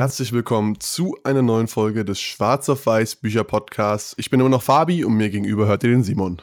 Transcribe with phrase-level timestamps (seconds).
[0.00, 4.14] Herzlich willkommen zu einer neuen Folge des Schwarz auf Weiß Bücher Podcasts.
[4.16, 6.40] Ich bin immer noch Fabi und mir gegenüber hört ihr den Simon.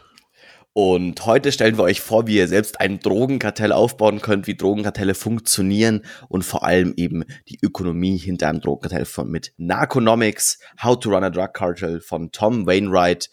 [0.73, 5.15] Und heute stellen wir euch vor, wie ihr selbst ein Drogenkartell aufbauen könnt, wie Drogenkartelle
[5.15, 11.09] funktionieren und vor allem eben die Ökonomie hinter einem Drogenkartell von mit Narconomics, How to
[11.09, 13.31] Run a Drug Cartel von Tom Wainwright.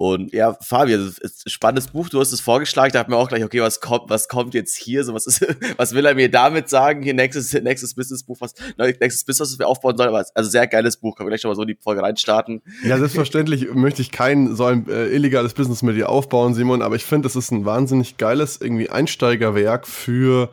[0.00, 3.42] Und ja, Fabian, ist spannendes Buch, du hast es vorgeschlagen, da hat mir auch gleich,
[3.42, 5.44] okay, was kommt, was kommt jetzt hier, so was ist,
[5.76, 9.66] was will er mir damit sagen, hier nächstes, nächstes Business-Buch, was, nächstes Business, was wir
[9.66, 11.78] aufbauen sollen, aber also sehr geiles Buch, können wir gleich schon mal so in die
[11.80, 12.62] Folge reinstarten.
[12.84, 16.94] Ja, selbstverständlich möchte ich kein so ein äh, illegales Business mit dir aufbauen, Simon, aber
[16.94, 20.50] ich finde, es ist ein wahnsinnig geiles irgendwie Einsteigerwerk für,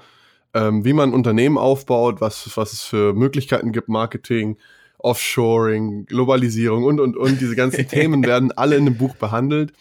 [0.56, 4.58] ähm, wie man Unternehmen aufbaut, was, was es für Möglichkeiten gibt, Marketing,
[5.06, 7.40] Offshoring, Globalisierung und, und, und.
[7.40, 9.72] Diese ganzen Themen werden alle in dem Buch behandelt.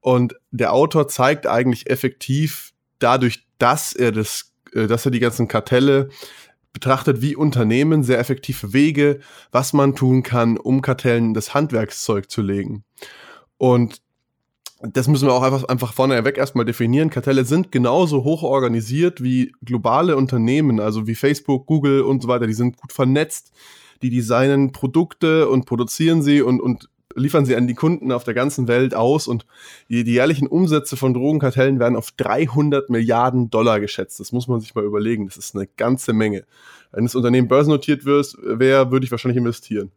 [0.00, 5.48] Und der Autor zeigt eigentlich effektiv dadurch, dass er das, äh, dass er die ganzen
[5.48, 6.08] Kartelle
[6.72, 9.20] betrachtet wie Unternehmen sehr effektive Wege,
[9.50, 12.84] was man tun kann, um Kartellen das Handwerkszeug zu legen.
[13.58, 14.00] Und
[14.80, 17.10] das müssen wir auch einfach, einfach vorneweg erstmal definieren.
[17.10, 22.46] Kartelle sind genauso hoch organisiert wie globale Unternehmen, also wie Facebook, Google und so weiter.
[22.46, 23.52] Die sind gut vernetzt
[24.02, 28.34] die designen Produkte und produzieren sie und, und liefern sie an die Kunden auf der
[28.34, 29.46] ganzen Welt aus und
[29.88, 34.20] die, die jährlichen Umsätze von Drogenkartellen werden auf 300 Milliarden Dollar geschätzt.
[34.20, 35.26] Das muss man sich mal überlegen.
[35.26, 36.44] Das ist eine ganze Menge
[36.92, 39.92] wenn das Unternehmen börsennotiert wäre, würde ich wahrscheinlich investieren.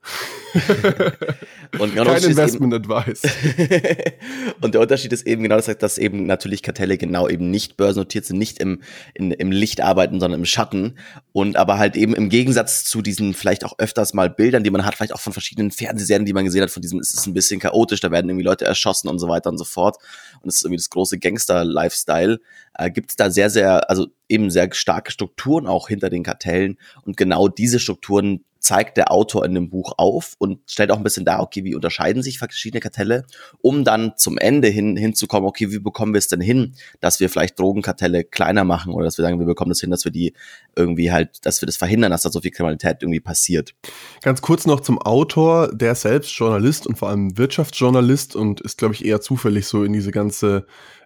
[1.80, 3.24] und genau Kein Investment Advice.
[4.62, 8.26] und der Unterschied ist eben genau, das, dass eben natürlich Kartelle genau eben nicht börsennotiert
[8.26, 8.84] sind, nicht im,
[9.16, 11.00] in, im Licht arbeiten, sondern im Schatten.
[11.32, 14.86] Und aber halt eben im Gegensatz zu diesen vielleicht auch öfters mal Bildern, die man
[14.86, 17.34] hat, vielleicht auch von verschiedenen Fernsehserien, die man gesehen hat, von diesem, es ist ein
[17.34, 19.98] bisschen chaotisch, da werden irgendwie Leute erschossen und so weiter und so fort.
[20.42, 22.40] Und es ist irgendwie das große Gangster-Lifestyle.
[22.74, 26.78] Äh, Gibt es da sehr, sehr, also eben sehr starke Strukturen auch hinter den Kartellen.
[27.04, 31.04] Und genau diese Strukturen zeigt der Autor in dem Buch auf und stellt auch ein
[31.04, 33.26] bisschen dar, okay, wie unterscheiden sich verschiedene Kartelle,
[33.62, 37.30] um dann zum Ende hin hinzukommen, okay, wie bekommen wir es denn hin, dass wir
[37.30, 40.34] vielleicht Drogenkartelle kleiner machen oder dass wir sagen, wir bekommen das hin, dass wir die
[40.78, 43.76] irgendwie halt, dass wir das verhindern, dass da so viel Kriminalität irgendwie passiert.
[44.22, 48.94] Ganz kurz noch zum Autor, der selbst Journalist und vor allem Wirtschaftsjournalist und ist, glaube
[48.94, 50.66] ich, eher zufällig so in diese ganze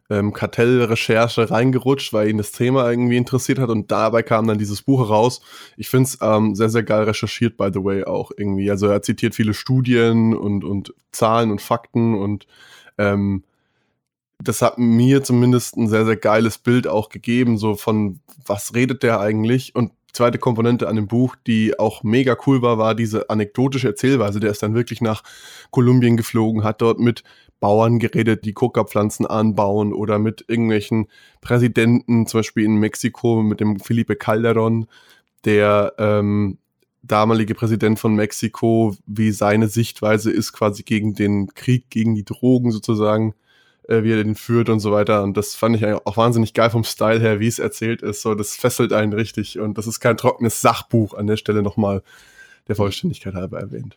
[0.10, 4.82] ähm, Kartellrecherche reingerutscht, weil ihn das Thema irgendwie interessiert hat und dabei kam dann dieses
[4.82, 5.42] Buch heraus.
[5.76, 8.72] Ich finde es ähm, sehr, sehr geil recherchiert, by the way, auch irgendwie.
[8.72, 12.48] Also er zitiert viele Studien und, und Zahlen und Fakten und
[12.98, 13.44] ähm,
[14.40, 19.04] das hat mir zumindest ein sehr, sehr geiles Bild auch gegeben, so von was redet
[19.04, 23.30] der eigentlich und zweite Komponente an dem Buch, die auch mega cool war, war diese
[23.30, 24.40] anekdotische Erzählweise.
[24.40, 25.24] Der ist dann wirklich nach
[25.72, 27.24] Kolumbien geflogen, hat dort mit
[27.60, 31.08] Bauern geredet, die Coca-Pflanzen anbauen oder mit irgendwelchen
[31.42, 34.88] Präsidenten, zum Beispiel in Mexiko mit dem Felipe Calderon,
[35.46, 36.58] der ähm,
[37.04, 42.72] damalige Präsident von Mexiko, wie seine Sichtweise ist quasi gegen den Krieg, gegen die Drogen
[42.72, 43.34] sozusagen,
[43.88, 45.24] äh, wie er den führt und so weiter.
[45.24, 48.22] Und das fand ich auch wahnsinnig geil vom Style her, wie es erzählt ist.
[48.22, 49.60] So, das fesselt einen richtig.
[49.60, 52.04] Und das ist kein trockenes Sachbuch an der Stelle nochmal
[52.68, 53.96] der Vollständigkeit halber erwähnt.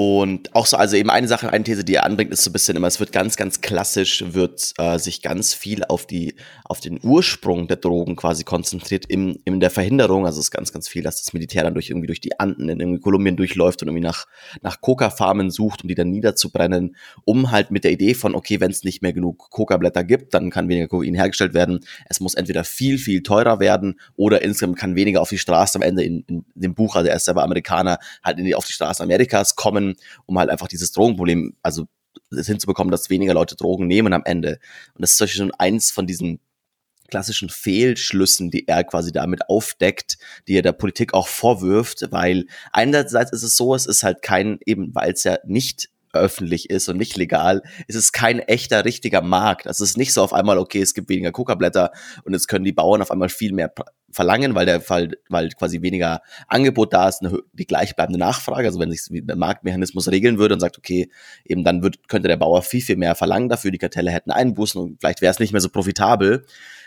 [0.00, 2.52] Und auch so, also eben eine Sache, eine These, die er anbringt, ist so ein
[2.52, 6.78] bisschen immer, es wird ganz, ganz klassisch, wird äh, sich ganz viel auf die, auf
[6.78, 10.24] den Ursprung der Drogen quasi konzentriert im, in der Verhinderung.
[10.24, 12.68] Also es ist ganz, ganz viel, dass das Militär dann durch irgendwie durch die Anden
[12.68, 14.26] in irgendwie Kolumbien durchläuft und irgendwie nach,
[14.62, 16.94] nach Coca-Farmen sucht, um die dann niederzubrennen,
[17.24, 20.50] um halt mit der Idee von, okay, wenn es nicht mehr genug Coca-Blätter gibt, dann
[20.50, 21.80] kann weniger Kokain hergestellt werden.
[22.08, 25.82] Es muss entweder viel, viel teurer werden oder insgesamt kann weniger auf die Straße am
[25.82, 28.72] Ende in, in dem Buch, also er ist selber Amerikaner, halt in die, auf die
[28.72, 29.87] Straße Amerikas kommen
[30.26, 31.86] um halt einfach dieses Drogenproblem, also
[32.30, 34.58] hinzubekommen, dass weniger Leute Drogen nehmen am Ende.
[34.94, 36.40] Und das ist zum Beispiel schon eins von diesen
[37.08, 43.32] klassischen Fehlschlüssen, die er quasi damit aufdeckt, die er der Politik auch vorwirft, weil einerseits
[43.32, 46.96] ist es so, es ist halt kein, eben weil es ja nicht öffentlich ist und
[46.96, 49.66] nicht legal, ist es kein echter, richtiger Markt.
[49.66, 51.92] Es ist nicht so auf einmal, okay, es gibt weniger Coca-Blätter
[52.24, 53.72] und jetzt können die Bauern auf einmal viel mehr
[54.10, 58.66] verlangen, weil der Fall, weil quasi weniger Angebot da ist, eine, die gleichbleibende Nachfrage.
[58.66, 61.10] Also wenn sich der Marktmechanismus regeln würde und sagt, okay,
[61.44, 64.80] eben dann wird, könnte der Bauer viel, viel mehr verlangen dafür, die Kartelle hätten Einbußen
[64.80, 66.44] und vielleicht wäre es nicht mehr so profitabel.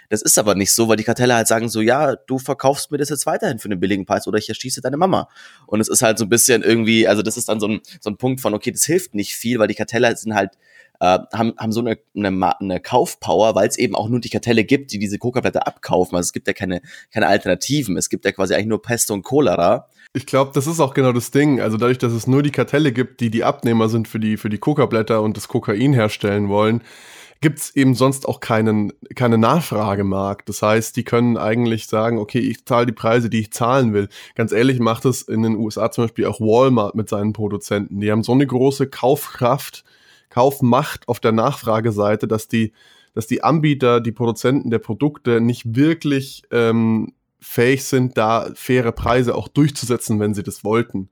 [0.10, 2.98] Das ist aber nicht so, weil die Kartelle halt sagen so, ja, du verkaufst mir
[2.98, 5.30] das jetzt weiterhin für einen billigen Preis oder ich erschieße deine Mama.
[5.68, 8.10] Und es ist halt so ein bisschen irgendwie, also das ist dann so ein, so
[8.10, 10.58] ein Punkt von, okay, das hilft nicht viel, weil die Kartelle sind halt
[11.02, 14.64] äh, haben, haben so eine, eine, eine Kaufpower, weil es eben auch nur die Kartelle
[14.64, 16.16] gibt, die diese Coca-Blätter abkaufen.
[16.16, 16.82] Also es gibt ja keine,
[17.12, 17.98] keine Alternativen.
[17.98, 19.88] Es gibt ja quasi eigentlich nur Pest und Cholera.
[20.14, 21.60] Ich glaube, das ist auch genau das Ding.
[21.60, 24.50] Also dadurch, dass es nur die Kartelle gibt, die die Abnehmer sind für die, für
[24.50, 26.84] die Coca-Blätter und das Kokain herstellen wollen,
[27.42, 30.50] gibt es eben sonst auch keinen, keine Nachfragemarkt.
[30.50, 34.08] Das heißt, die können eigentlich sagen, okay, ich zahle die Preise, die ich zahlen will.
[34.36, 38.02] Ganz ehrlich macht es in den USA zum Beispiel auch Walmart mit seinen Produzenten.
[38.02, 39.84] Die haben so eine große Kaufkraft,
[40.32, 42.74] Kaufmacht auf der Nachfrageseite, dass die,
[43.14, 49.36] dass die Anbieter, die Produzenten der Produkte nicht wirklich ähm, fähig sind, da faire Preise
[49.36, 51.10] auch durchzusetzen, wenn sie das wollten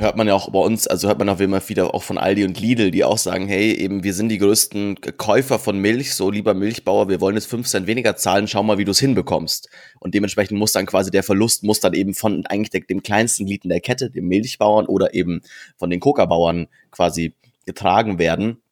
[0.00, 2.44] hört man ja auch bei uns, also hört man auch immer wieder auch von Aldi
[2.44, 6.30] und Lidl, die auch sagen, hey, eben wir sind die größten Käufer von Milch, so
[6.30, 9.68] lieber Milchbauer, wir wollen jetzt 5 Cent weniger zahlen, schau mal, wie du es hinbekommst.
[9.98, 13.64] Und dementsprechend muss dann quasi der Verlust, muss dann eben von eigentlich dem kleinsten Glied
[13.64, 15.40] in der Kette, dem Milchbauern oder eben
[15.76, 17.34] von den Coca-Bauern quasi
[17.68, 18.62] getragen werden.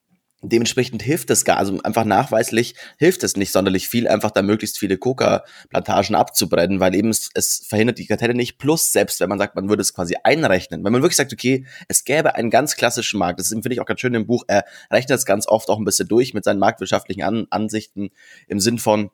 [0.41, 4.77] Dementsprechend hilft es gar, also einfach nachweislich hilft es nicht sonderlich viel, einfach da möglichst
[4.77, 8.57] viele Coca-Plantagen abzubrennen, weil eben es, es verhindert die Kartelle nicht.
[8.57, 11.65] Plus, selbst wenn man sagt, man würde es quasi einrechnen, wenn man wirklich sagt, okay,
[11.87, 14.65] es gäbe einen ganz klassischen Markt, das finde ich auch ganz schön im Buch, er
[14.91, 18.09] rechnet es ganz oft auch ein bisschen durch mit seinen marktwirtschaftlichen An Ansichten
[18.47, 19.09] im Sinn von,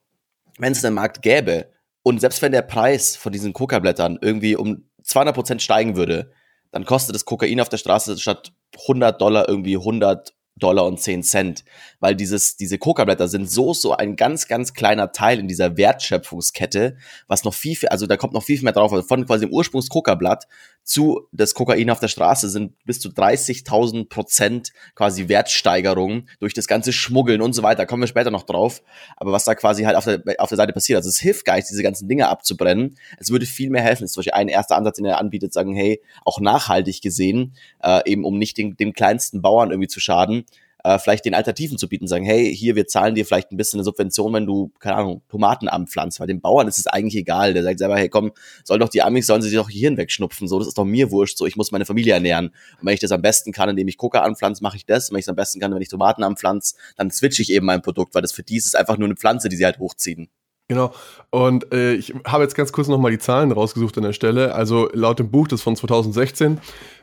[0.59, 1.69] wenn es einen Markt gäbe
[2.03, 6.31] und selbst wenn der Preis von diesen Coca-Blättern irgendwie um 200 Prozent steigen würde,
[6.73, 11.23] dann kostet das Kokain auf der Straße statt 100 Dollar irgendwie 100 Dollar und 10
[11.23, 11.63] Cent,
[11.99, 16.97] weil dieses, diese Coca-Blätter sind so, so ein ganz, ganz kleiner Teil in dieser Wertschöpfungskette,
[17.27, 18.93] was noch viel, viel also da kommt noch viel, viel mehr drauf.
[18.93, 20.47] Also von quasi dem Ursprungs-Coca-Blatt
[20.83, 26.67] zu das Kokain auf der Straße sind bis zu 30.000 Prozent quasi Wertsteigerung durch das
[26.67, 27.85] ganze Schmuggeln und so weiter.
[27.85, 28.81] Kommen wir später noch drauf.
[29.15, 31.55] Aber was da quasi halt auf der, auf der Seite passiert, also es hilft gar
[31.55, 32.97] nicht, diese ganzen Dinge abzubrennen.
[33.17, 34.03] Es würde viel mehr helfen.
[34.03, 38.01] Ist zum Beispiel ein erster Ansatz, den er anbietet, sagen, hey, auch nachhaltig gesehen, äh,
[38.05, 40.45] eben um nicht den, dem kleinsten Bauern irgendwie zu schaden,
[40.83, 43.79] äh, vielleicht den Alternativen zu bieten, sagen, hey, hier, wir zahlen dir vielleicht ein bisschen
[43.79, 47.53] eine Subvention, wenn du, keine Ahnung, Tomaten anpflanzt, weil dem Bauern ist es eigentlich egal,
[47.53, 48.31] der sagt selber, hey, komm,
[48.63, 51.11] soll doch die Amis, sollen sie sich doch hier hinwegschnupfen, so, das ist doch mir
[51.11, 52.47] wurscht, so, ich muss meine Familie ernähren.
[52.47, 55.13] Und wenn ich das am besten kann, indem ich Coca anpflanze, mache ich das, und
[55.13, 57.81] wenn ich es am besten kann, wenn ich Tomaten anpflanze, dann switche ich eben mein
[57.81, 60.29] Produkt, weil das für die ist es einfach nur eine Pflanze, die sie halt hochziehen.
[60.69, 60.93] Genau.
[61.29, 64.55] Und äh, ich habe jetzt ganz kurz nochmal die Zahlen rausgesucht an der Stelle.
[64.55, 66.59] Also laut dem Buch, das von 2016,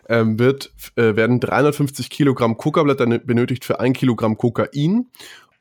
[0.08, 5.10] ähm, wird, äh, werden 350 Kilogramm Coca-Blätter benötigt für ein Kilogramm Kokain.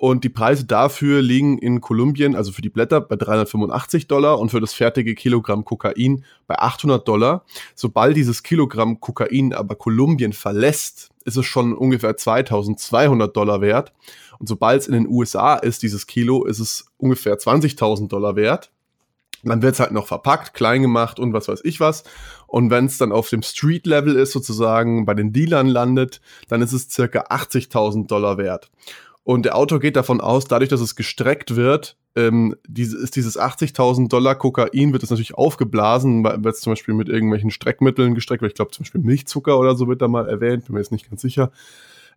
[0.02, 4.50] Und die Preise dafür liegen in Kolumbien, also für die Blätter, bei 385 Dollar und
[4.50, 7.44] für das fertige Kilogramm Kokain bei 800 Dollar.
[7.76, 13.92] Sobald dieses Kilogramm Kokain aber Kolumbien verlässt, ist es schon ungefähr 2200 Dollar wert.
[14.40, 18.72] Und sobald es in den USA ist, dieses Kilo, ist es ungefähr 20.000 Dollar wert.
[19.44, 22.04] Dann wird es halt noch verpackt, klein gemacht und was weiß ich was.
[22.48, 26.20] Und wenn es dann auf dem Street-Level ist, sozusagen bei den Dealern landet,
[26.50, 28.70] dann ist es circa 80.000 Dollar wert.
[29.24, 34.10] Und der Autor geht davon aus, dadurch, dass es gestreckt wird, ähm, ist dieses 80.000
[34.10, 38.50] Dollar Kokain, wird es natürlich aufgeblasen, wird es zum Beispiel mit irgendwelchen Streckmitteln gestreckt, weil
[38.50, 41.10] ich glaube zum Beispiel Milchzucker oder so wird da mal erwähnt, bin mir jetzt nicht
[41.10, 41.52] ganz sicher.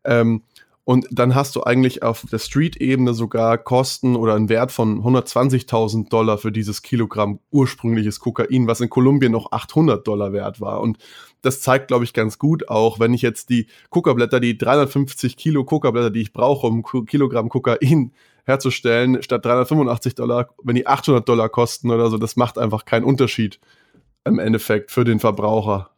[0.04, 0.42] Ähm,
[0.84, 6.08] und dann hast du eigentlich auf der Street-Ebene sogar Kosten oder einen Wert von 120.000
[6.08, 10.80] Dollar für dieses Kilogramm ursprüngliches Kokain, was in Kolumbien noch 800 Dollar wert war.
[10.80, 10.98] Und
[11.40, 15.64] das zeigt, glaube ich, ganz gut auch, wenn ich jetzt die Kokablätter, die 350 Kilo
[15.64, 18.12] Kokablätter, die ich brauche, um Kilogramm Kokain
[18.44, 23.04] herzustellen, statt 385 Dollar, wenn die 800 Dollar kosten oder so, das macht einfach keinen
[23.04, 23.60] Unterschied
[24.24, 25.91] im Endeffekt für den Verbraucher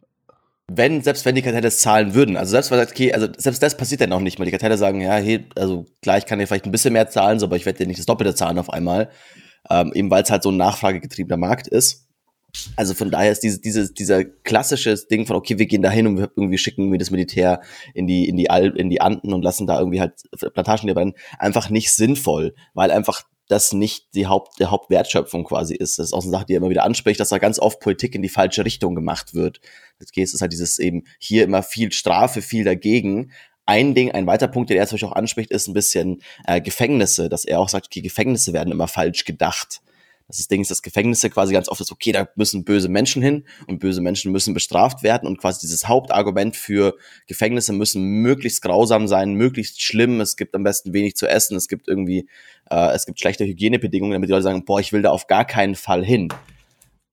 [0.67, 4.01] wenn, selbst wenn die Kartelle es zahlen würden, also selbst, okay, also selbst das passiert
[4.01, 4.45] dann auch nicht mal.
[4.45, 7.39] Die Kartelle sagen, ja, hey, also klar, ich kann dir vielleicht ein bisschen mehr zahlen,
[7.39, 9.09] so, aber ich werde dir nicht das Doppelte zahlen auf einmal.
[9.69, 12.07] Ähm, eben weil es halt so ein nachfragegetriebener Markt ist.
[12.75, 16.07] Also von daher ist diese, diese, dieser klassische Ding von, okay, wir gehen da hin
[16.07, 17.61] und wir irgendwie schicken irgendwie das Militär
[17.93, 20.13] in die, in die Alp, in die Anden und lassen da irgendwie halt
[20.53, 25.99] Plantagen brennen, einfach nicht sinnvoll, weil einfach das nicht die Haupt, der Hauptwertschöpfung quasi ist.
[25.99, 28.15] Das ist auch eine Sache, die er immer wieder anspricht, dass da ganz oft Politik
[28.15, 29.59] in die falsche Richtung gemacht wird.
[30.13, 33.31] Jetzt ist halt dieses eben hier immer viel Strafe, viel dagegen.
[33.67, 36.61] Ein Ding, ein weiter Punkt, den er zum Beispiel auch anspricht, ist ein bisschen äh,
[36.61, 39.81] Gefängnisse, dass er auch sagt, okay, Gefängnisse werden immer falsch gedacht.
[40.27, 43.21] Das ist Ding ist, dass Gefängnisse quasi ganz oft ist, okay, da müssen böse Menschen
[43.21, 46.95] hin und böse Menschen müssen bestraft werden und quasi dieses Hauptargument für
[47.27, 51.67] Gefängnisse müssen möglichst grausam sein, möglichst schlimm, es gibt am besten wenig zu essen, es
[51.67, 52.27] gibt irgendwie,
[52.71, 55.45] äh, es gibt schlechte Hygienebedingungen, damit die Leute sagen, boah, ich will da auf gar
[55.45, 56.29] keinen Fall hin.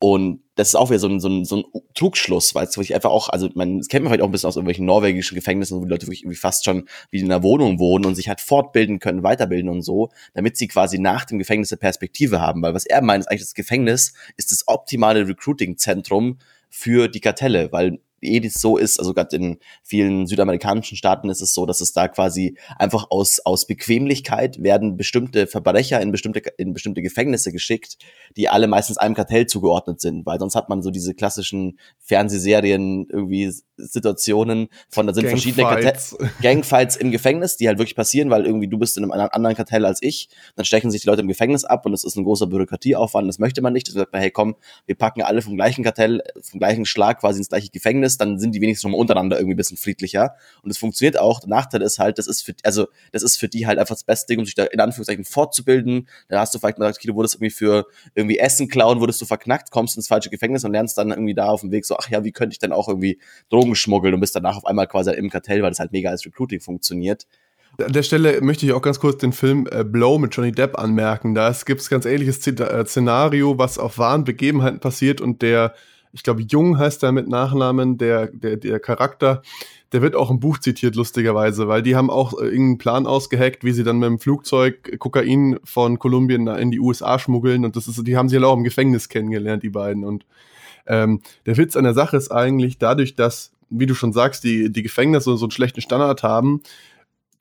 [0.03, 2.93] Und das ist auch wieder so ein, so ein, so ein Trugschluss, weil es wirklich
[2.93, 5.79] einfach auch, also man das kennt man vielleicht auch ein bisschen aus irgendwelchen norwegischen Gefängnissen,
[5.79, 8.41] wo die Leute wirklich irgendwie fast schon wie in einer Wohnung wohnen und sich halt
[8.41, 12.63] fortbilden können, weiterbilden und so, damit sie quasi nach dem Gefängnis eine Perspektive haben.
[12.63, 17.71] Weil was er meint, ist eigentlich das Gefängnis ist das optimale Recruiting-Zentrum für die Kartelle,
[17.71, 21.93] weil eh so ist, also gerade in vielen südamerikanischen Staaten ist es so, dass es
[21.93, 27.99] da quasi einfach aus, aus Bequemlichkeit werden bestimmte Verbrecher in bestimmte, in bestimmte Gefängnisse geschickt,
[28.37, 33.07] die alle meistens einem Kartell zugeordnet sind, weil sonst hat man so diese klassischen Fernsehserien
[33.11, 36.97] irgendwie Situationen von, da sind Gang verschiedene Kartells, Gangfights.
[36.97, 40.03] Im Gefängnis, die halt wirklich passieren, weil irgendwie du bist in einem anderen Kartell als
[40.03, 43.29] ich, dann stechen sich die Leute im Gefängnis ab und es ist ein großer Bürokratieaufwand,
[43.29, 46.23] das möchte man nicht, das sagt man, hey komm, wir packen alle vom gleichen Kartell,
[46.43, 49.55] vom gleichen Schlag quasi ins gleiche Gefängnis, dann sind die wenigstens schon mal untereinander irgendwie
[49.55, 52.87] ein bisschen friedlicher und es funktioniert auch, der Nachteil ist halt, das ist für, also
[53.13, 56.09] das ist für die halt einfach das beste Ding, um sich da in Anführungszeichen fortzubilden,
[56.29, 59.21] da hast du vielleicht mal gesagt, okay, du wurdest irgendwie für irgendwie Essen klauen, wurdest
[59.21, 61.97] du verknackt, kommst ins falsche Gefängnis und lernst dann irgendwie da auf dem Weg so,
[61.97, 64.87] ach ja, wie könnte ich denn auch irgendwie Drogen schmuggeln und bist danach auf einmal
[64.87, 67.27] quasi im Kartell, weil das halt mega als Recruiting funktioniert.
[67.79, 70.79] An der Stelle möchte ich auch ganz kurz den Film äh, Blow mit Johnny Depp
[70.79, 71.35] anmerken.
[71.35, 75.75] Da gibt es ganz ähnliches äh, Szenario, was auf wahren Begebenheiten passiert und der,
[76.13, 79.43] ich glaube, Jung heißt er mit Nachnamen, der, der, der Charakter,
[79.93, 83.65] der wird auch im Buch zitiert, lustigerweise, weil die haben auch äh, irgendeinen Plan ausgeheckt,
[83.65, 87.89] wie sie dann mit dem Flugzeug Kokain von Kolumbien in die USA schmuggeln und das
[87.89, 90.05] ist, die haben sie ja auch im Gefängnis kennengelernt, die beiden.
[90.05, 90.27] Und
[90.87, 94.71] ähm, der Witz an der Sache ist eigentlich dadurch, dass, wie du schon sagst, die,
[94.71, 96.63] die Gefängnisse so einen schlechten Standard haben,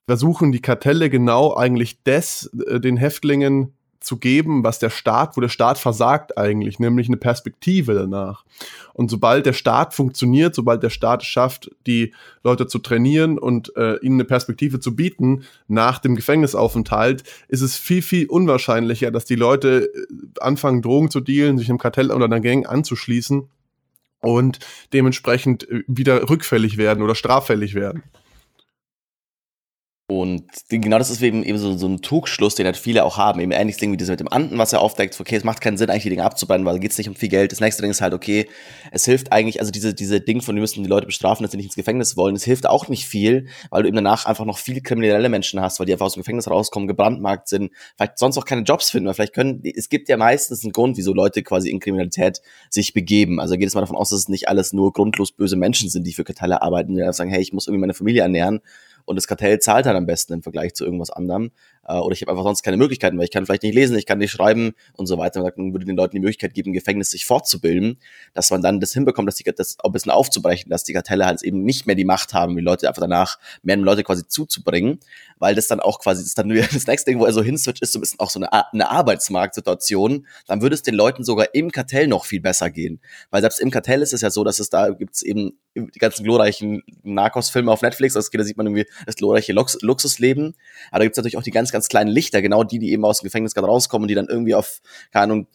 [0.08, 5.42] versuchen die Kartelle genau eigentlich das äh, den Häftlingen zu geben, was der Staat, wo
[5.42, 8.44] der Staat versagt eigentlich, nämlich eine Perspektive danach.
[8.94, 13.76] Und sobald der Staat funktioniert, sobald der Staat es schafft, die Leute zu trainieren und
[13.78, 19.26] äh, ihnen eine Perspektive zu bieten nach dem Gefängnisaufenthalt, ist es viel, viel unwahrscheinlicher, dass
[19.26, 23.48] die Leute äh, anfangen, Drogen zu dealen, sich einem Kartell oder einer Gang anzuschließen
[24.22, 24.60] und
[24.94, 28.04] dementsprechend äh, wieder rückfällig werden oder straffällig werden.
[30.12, 33.40] Und genau das ist eben, eben so, so ein Trugschluss, den halt viele auch haben.
[33.40, 35.78] Eben ähnliches Ding wie das mit dem Anden, was er aufdeckt, okay, es macht keinen
[35.78, 37.54] Sinn, eigentlich die Dinge abzubrennen, weil geht es nicht um viel Geld.
[37.54, 38.50] Das nächste Ding ist halt, okay,
[38.92, 41.58] es hilft eigentlich, also diese, diese Ding von, wir müssen die Leute bestrafen, dass sie
[41.58, 44.58] nicht ins Gefängnis wollen, es hilft auch nicht viel, weil du eben danach einfach noch
[44.58, 48.38] viel kriminelle Menschen hast, weil die einfach aus dem Gefängnis rauskommen, gebrandmarkt sind, vielleicht sonst
[48.38, 51.42] auch keine Jobs finden, weil vielleicht können, es gibt ja meistens einen Grund, wieso Leute
[51.42, 53.40] quasi in Kriminalität sich begeben.
[53.40, 56.06] Also geht es mal davon aus, dass es nicht alles nur grundlos böse Menschen sind,
[56.06, 58.60] die für Kartelle arbeiten, die einfach sagen, hey, ich muss irgendwie meine Familie ernähren
[59.06, 61.52] und das Kartell zahlt halt am besten im Vergleich zu irgendwas anderem.
[61.88, 64.06] Äh, oder ich habe einfach sonst keine Möglichkeiten, weil ich kann vielleicht nicht lesen, ich
[64.06, 65.42] kann nicht schreiben und so weiter.
[65.42, 67.98] Dann würde den Leuten die Möglichkeit geben, im Gefängnis sich fortzubilden,
[68.34, 71.26] dass man dann das hinbekommt, dass die, das auch ein bisschen aufzubrechen, dass die Kartelle
[71.26, 75.00] halt eben nicht mehr die Macht haben, die Leute einfach danach mehr Leute quasi zuzubringen,
[75.40, 77.42] weil das dann auch quasi, das ist dann nur das nächste Ding, wo er so
[77.42, 81.24] hinswitcht, ist so ein bisschen auch so eine, eine Arbeitsmarktsituation, dann würde es den Leuten
[81.24, 83.00] sogar im Kartell noch viel besser gehen.
[83.30, 86.24] Weil selbst im Kartell ist es ja so, dass es da gibt's eben die ganzen
[86.24, 90.56] glorreichen Narcos-Filme auf Netflix, also da sieht man irgendwie das glorreiche Lux Luxusleben,
[90.92, 93.22] aber da gibt's natürlich auch die ganz, ganz kleinen Lichter, genau die, die eben aus
[93.22, 95.48] dem Gefängnis gerade rauskommen, die dann irgendwie auf, keine Ahnung,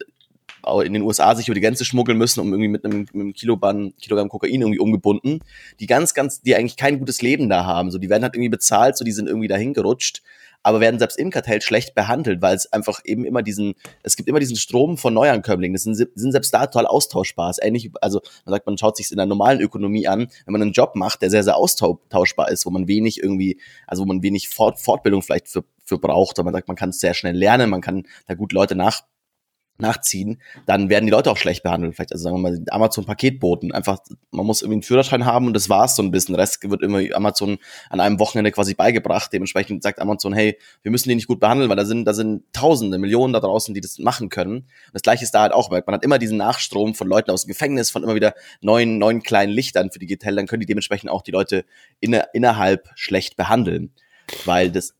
[0.84, 3.32] in den USA sich über die Grenze schmuggeln müssen, um irgendwie mit einem, mit einem
[3.32, 5.40] Kilogramm, Kilogramm Kokain irgendwie umgebunden,
[5.78, 7.90] die ganz, ganz, die eigentlich kein gutes Leben da haben.
[7.90, 10.22] So, die werden halt irgendwie bezahlt, so die sind irgendwie dahin gerutscht,
[10.66, 14.28] aber werden selbst im Kartell schlecht behandelt, weil es einfach eben immer diesen, es gibt
[14.28, 15.74] immer diesen Strom von Neuankömmlingen.
[15.74, 17.50] Das sind, sind selbst da total austauschbar.
[17.50, 20.62] ist ähnlich, also man sagt, man schaut sich in der normalen Ökonomie an, wenn man
[20.62, 24.24] einen Job macht, der sehr, sehr austauschbar ist, wo man wenig irgendwie, also wo man
[24.24, 27.36] wenig Fort, Fortbildung vielleicht für, für braucht, weil man sagt, man kann es sehr schnell
[27.36, 29.02] lernen, man kann da gut Leute nach
[29.78, 31.94] nachziehen, dann werden die Leute auch schlecht behandelt.
[31.94, 33.72] Vielleicht, also sagen wir mal, Amazon-Paketboten.
[33.72, 33.98] Einfach,
[34.30, 36.34] man muss irgendwie einen Führerschein haben und das war's so ein bisschen.
[36.34, 37.58] Der Rest wird immer Amazon
[37.90, 39.32] an einem Wochenende quasi beigebracht.
[39.32, 42.44] Dementsprechend sagt Amazon, hey, wir müssen die nicht gut behandeln, weil da sind, da sind
[42.52, 44.56] Tausende, Millionen da draußen, die das machen können.
[44.56, 45.70] Und das Gleiche ist da halt auch.
[45.70, 49.22] Man hat immer diesen Nachstrom von Leuten aus dem Gefängnis, von immer wieder neuen, neuen
[49.22, 50.36] kleinen Lichtern für die GTL.
[50.36, 51.64] Dann können die dementsprechend auch die Leute
[52.00, 53.92] inner, innerhalb schlecht behandeln.
[54.44, 54.94] Weil das,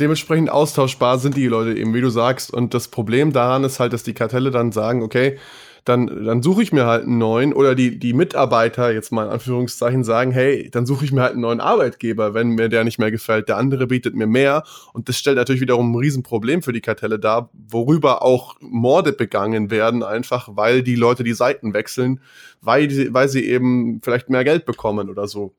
[0.00, 2.52] dementsprechend austauschbar sind die Leute eben, wie du sagst.
[2.52, 5.38] Und das Problem daran ist halt, dass die Kartelle dann sagen, okay,
[5.84, 9.32] dann, dann suche ich mir halt einen neuen oder die, die Mitarbeiter jetzt mal in
[9.32, 12.98] Anführungszeichen sagen, hey, dann suche ich mir halt einen neuen Arbeitgeber, wenn mir der nicht
[12.98, 13.48] mehr gefällt.
[13.48, 17.18] Der andere bietet mir mehr und das stellt natürlich wiederum ein Riesenproblem für die Kartelle
[17.18, 22.20] dar, worüber auch Morde begangen werden, einfach weil die Leute die Seiten wechseln,
[22.60, 25.52] weil, weil sie eben vielleicht mehr Geld bekommen oder so.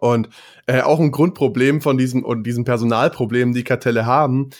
[0.00, 0.28] Und
[0.66, 4.50] äh, auch ein Grundproblem von diesem und diesem Personalproblem, die Kartelle haben,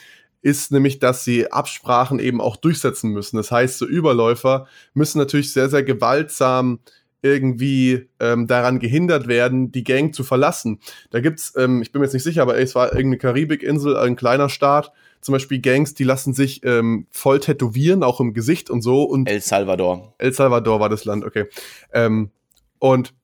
[0.43, 3.37] ist nämlich, dass sie Absprachen eben auch durchsetzen müssen.
[3.37, 6.79] Das heißt, so Überläufer müssen natürlich sehr, sehr gewaltsam
[7.23, 10.79] irgendwie ähm, daran gehindert werden, die Gang zu verlassen.
[11.11, 14.15] Da gibt's, ähm, ich bin mir jetzt nicht sicher, aber es war irgendeine Karibikinsel, ein
[14.15, 18.83] kleiner Staat, zum Beispiel Gangs, die lassen sich ähm, voll tätowieren, auch im Gesicht und
[18.83, 19.03] so.
[19.03, 20.15] Und El Salvador.
[20.19, 21.47] El Salvador war das Land, okay.
[21.93, 22.31] Ähm,
[22.79, 23.15] und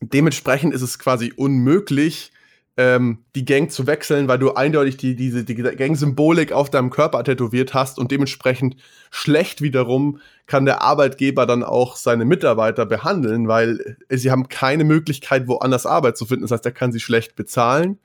[0.00, 2.32] dementsprechend ist es quasi unmöglich,
[2.78, 7.24] ähm, die Gang zu wechseln, weil du eindeutig die, diese die Gang-Symbolik auf deinem Körper
[7.24, 8.76] tätowiert hast und dementsprechend
[9.10, 15.48] schlecht wiederum kann der Arbeitgeber dann auch seine Mitarbeiter behandeln, weil sie haben keine Möglichkeit,
[15.48, 16.42] woanders Arbeit zu finden.
[16.42, 17.98] Das heißt, er kann sie schlecht bezahlen.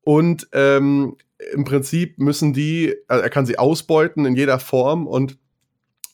[0.00, 1.16] Und ähm,
[1.52, 5.36] im Prinzip müssen die, also er kann sie ausbeuten in jeder Form und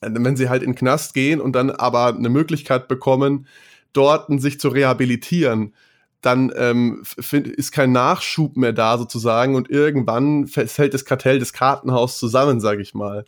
[0.01, 3.47] wenn sie halt in den Knast gehen und dann aber eine Möglichkeit bekommen,
[3.93, 5.75] dort sich zu rehabilitieren,
[6.21, 12.19] dann ähm, ist kein Nachschub mehr da sozusagen und irgendwann fällt das Kartell des Kartenhaus
[12.19, 13.25] zusammen, sage ich mal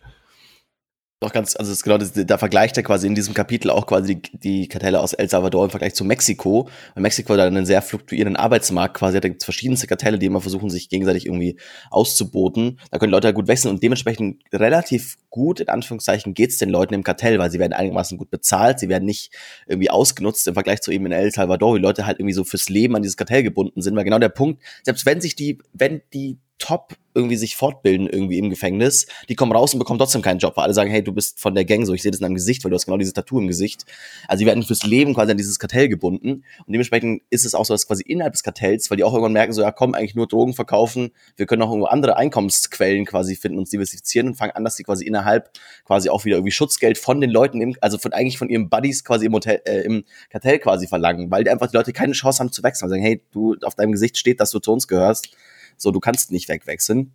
[1.21, 4.17] doch ganz, also das genau, das, da vergleicht er quasi in diesem Kapitel auch quasi
[4.17, 6.69] die, die Kartelle aus El Salvador im Vergleich zu Mexiko.
[6.95, 10.41] Weil Mexiko hat einen sehr fluktuierenden Arbeitsmarkt quasi, da gibt es verschiedenste Kartelle, die immer
[10.41, 11.57] versuchen, sich gegenseitig irgendwie
[11.91, 12.79] auszuboten.
[12.91, 16.95] Da können Leute halt gut wechseln und dementsprechend relativ gut, in Anführungszeichen, geht's den Leuten
[16.95, 19.33] im Kartell, weil sie werden einigermaßen gut bezahlt, sie werden nicht
[19.67, 22.45] irgendwie ausgenutzt im Vergleich zu eben in El Salvador, wo die Leute halt irgendwie so
[22.45, 25.59] fürs Leben an dieses Kartell gebunden sind, weil genau der Punkt, selbst wenn sich die,
[25.73, 30.23] wenn die top irgendwie sich fortbilden irgendwie im Gefängnis, die kommen raus und bekommen trotzdem
[30.23, 32.21] keinen Job, weil alle sagen, hey, du bist von der Gang so, ich sehe das
[32.21, 33.85] in deinem Gesicht, weil du hast genau dieses Tattoo im Gesicht.
[34.27, 37.67] Also die werden fürs Leben quasi an dieses Kartell gebunden und dementsprechend ist es auch
[37.67, 40.15] so, dass quasi innerhalb des Kartells, weil die auch irgendwann merken, so ja, komm, eigentlich
[40.15, 44.53] nur Drogen verkaufen, wir können auch irgendwo andere Einkommensquellen quasi finden, uns diversifizieren und fangen
[44.53, 45.51] an, dass die quasi innerhalb
[45.85, 49.05] quasi auch wieder irgendwie Schutzgeld von den Leuten, im, also von eigentlich von ihren Buddies
[49.05, 52.41] quasi im, Hotel, äh, im Kartell quasi verlangen, weil die einfach die Leute keine Chance
[52.41, 54.89] haben zu wechseln, und sagen, hey, du, auf deinem Gesicht steht, dass du zu uns
[54.89, 55.29] gehörst
[55.77, 57.15] so, du kannst nicht wegwechseln.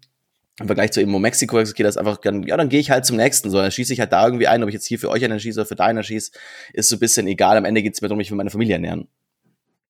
[0.60, 3.50] Im Vergleich zu eben Mexiko geht das einfach, ja, dann gehe ich halt zum nächsten.
[3.50, 5.40] So, dann schieße ich halt da irgendwie ein, ob ich jetzt hier für euch einen
[5.40, 6.32] schieße oder für deinen schieße,
[6.74, 7.56] ist so ein bisschen egal.
[7.56, 9.08] Am Ende geht es mir darum, ich will meine Familie ernähren.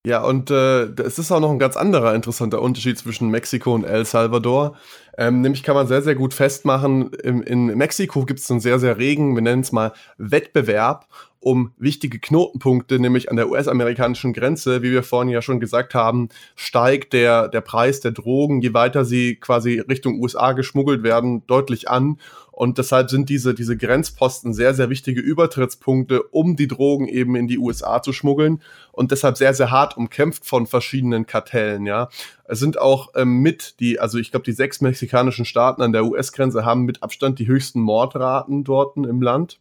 [0.05, 3.83] Ja, und äh, es ist auch noch ein ganz anderer interessanter Unterschied zwischen Mexiko und
[3.83, 4.77] El Salvador.
[5.17, 8.79] Ähm, nämlich kann man sehr, sehr gut festmachen, im, in Mexiko gibt es einen sehr,
[8.79, 11.05] sehr regen, wir nennen es mal Wettbewerb
[11.41, 16.29] um wichtige Knotenpunkte, nämlich an der US-amerikanischen Grenze, wie wir vorhin ja schon gesagt haben,
[16.55, 21.89] steigt der, der Preis der Drogen, je weiter sie quasi Richtung USA geschmuggelt werden, deutlich
[21.89, 22.19] an.
[22.59, 27.47] Und deshalb sind diese, diese Grenzposten sehr, sehr wichtige Übertrittspunkte, um die Drogen eben in
[27.47, 28.61] die USA zu schmuggeln
[28.91, 32.09] und deshalb sehr, sehr hart umkämpft von verschiedenen Kartellen, ja.
[32.43, 36.03] Es sind auch ähm, mit die, also ich glaube, die sechs mexikanischen Staaten an der
[36.03, 39.57] US-Grenze haben mit Abstand die höchsten Mordraten dort im Land.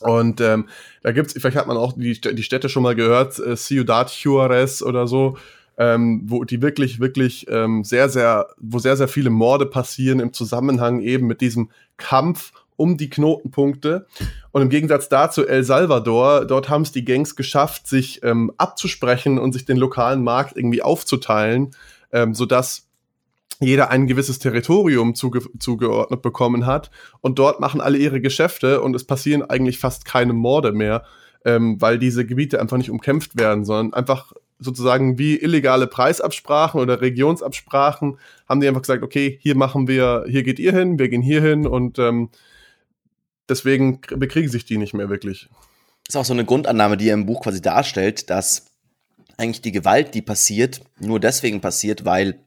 [0.00, 0.68] Und ähm,
[1.04, 4.82] da gibt's, vielleicht hat man auch die, die Städte schon mal gehört, äh, Ciudad Juarez
[4.82, 5.38] oder so,
[5.78, 10.32] ähm, wo die wirklich, wirklich ähm, sehr, sehr, wo sehr, sehr viele Morde passieren im
[10.32, 14.06] Zusammenhang eben mit diesem Kampf um die Knotenpunkte.
[14.52, 19.38] Und im Gegensatz dazu El Salvador, dort haben es die Gangs geschafft, sich ähm, abzusprechen
[19.38, 21.70] und sich den lokalen Markt irgendwie aufzuteilen,
[22.12, 22.86] ähm, sodass
[23.60, 26.90] jeder ein gewisses Territorium zuge zugeordnet bekommen hat
[27.22, 31.04] und dort machen alle ihre Geschäfte und es passieren eigentlich fast keine Morde mehr,
[31.46, 37.00] ähm, weil diese Gebiete einfach nicht umkämpft werden, sondern einfach sozusagen wie illegale Preisabsprachen oder
[37.00, 41.22] Regionsabsprachen haben die einfach gesagt, okay, hier machen wir, hier geht ihr hin, wir gehen
[41.22, 42.30] hier hin und ähm,
[43.48, 45.48] deswegen bekriegen sich die nicht mehr wirklich.
[46.06, 48.66] Das ist auch so eine Grundannahme, die er im Buch quasi darstellt, dass
[49.36, 52.38] eigentlich die Gewalt, die passiert, nur deswegen passiert, weil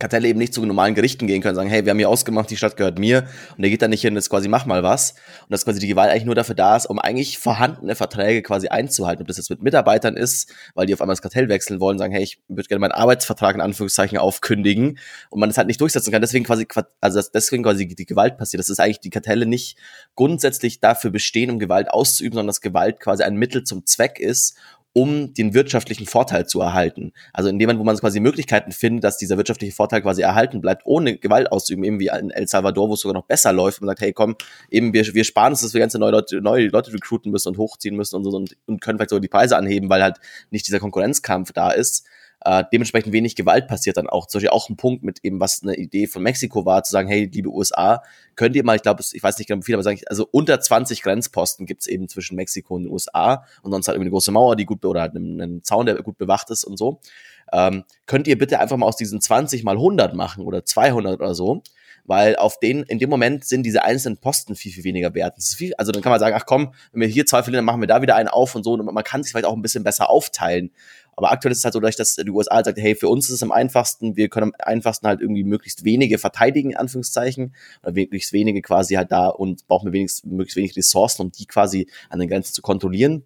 [0.00, 2.56] Kartelle eben nicht zu normalen Gerichten gehen können, sagen, hey, wir haben hier ausgemacht, die
[2.56, 5.12] Stadt gehört mir und der geht da nicht hin, das quasi mach mal was.
[5.42, 8.66] Und dass quasi die Gewalt eigentlich nur dafür da ist, um eigentlich vorhandene Verträge quasi
[8.66, 9.22] einzuhalten.
[9.22, 12.12] Ob das jetzt mit Mitarbeitern ist, weil die auf einmal das Kartell wechseln wollen, sagen,
[12.12, 14.98] hey, ich würde gerne meinen Arbeitsvertrag in Anführungszeichen aufkündigen
[15.30, 16.22] und man das halt nicht durchsetzen kann.
[16.22, 16.66] Deswegen quasi,
[17.00, 18.58] also deswegen quasi die Gewalt passiert.
[18.58, 19.78] Das ist eigentlich die Kartelle nicht
[20.16, 24.56] grundsätzlich dafür bestehen, um Gewalt auszuüben, sondern dass Gewalt quasi ein Mittel zum Zweck ist,
[24.94, 27.12] um den wirtschaftlichen Vorteil zu erhalten.
[27.32, 30.60] Also in dem Moment, wo man quasi Möglichkeiten findet, dass dieser wirtschaftliche Vorteil quasi erhalten
[30.60, 33.80] bleibt, ohne Gewalt auszuüben, eben wie in El Salvador, wo es sogar noch besser läuft,
[33.80, 34.36] und man sagt, hey komm,
[34.70, 37.58] eben wir, wir sparen uns, dass wir ganze neue Leute, neue Leute recruiten müssen und
[37.58, 40.18] hochziehen müssen und so und, und können vielleicht sogar die Preise anheben, weil halt
[40.50, 42.06] nicht dieser Konkurrenzkampf da ist
[42.44, 44.26] äh, dementsprechend wenig Gewalt passiert dann auch.
[44.26, 47.08] Zum Beispiel auch ein Punkt mit eben, was eine Idee von Mexiko war, zu sagen,
[47.08, 48.02] hey, liebe USA,
[48.36, 50.60] könnt ihr mal, ich glaube, ich weiß nicht genau wie viel, aber sagen, also unter
[50.60, 54.30] 20 Grenzposten gibt's eben zwischen Mexiko und den USA und sonst halt irgendwie eine große
[54.30, 57.00] Mauer, die gut, oder halt einen, einen Zaun, der gut bewacht ist und so.
[57.52, 61.34] Ähm, könnt ihr bitte einfach mal aus diesen 20 mal 100 machen oder 200 oder
[61.34, 61.62] so
[62.04, 65.42] weil auf den, in dem Moment sind diese einzelnen Posten viel, viel weniger wert.
[65.42, 67.80] Viel, also dann kann man sagen, ach komm, wenn wir hier zwei verlieren, dann machen
[67.80, 68.74] wir da wieder einen auf und so.
[68.74, 70.70] Und man kann sich vielleicht auch ein bisschen besser aufteilen.
[71.16, 73.36] Aber aktuell ist es halt so, dass die USA halt sagt, hey, für uns ist
[73.36, 77.92] es am einfachsten, wir können am einfachsten halt irgendwie möglichst wenige verteidigen, in Anführungszeichen, oder
[77.92, 81.88] möglichst wenige quasi halt da und brauchen wir wenigstens möglichst wenig Ressourcen, um die quasi
[82.08, 83.24] an den Grenzen zu kontrollieren.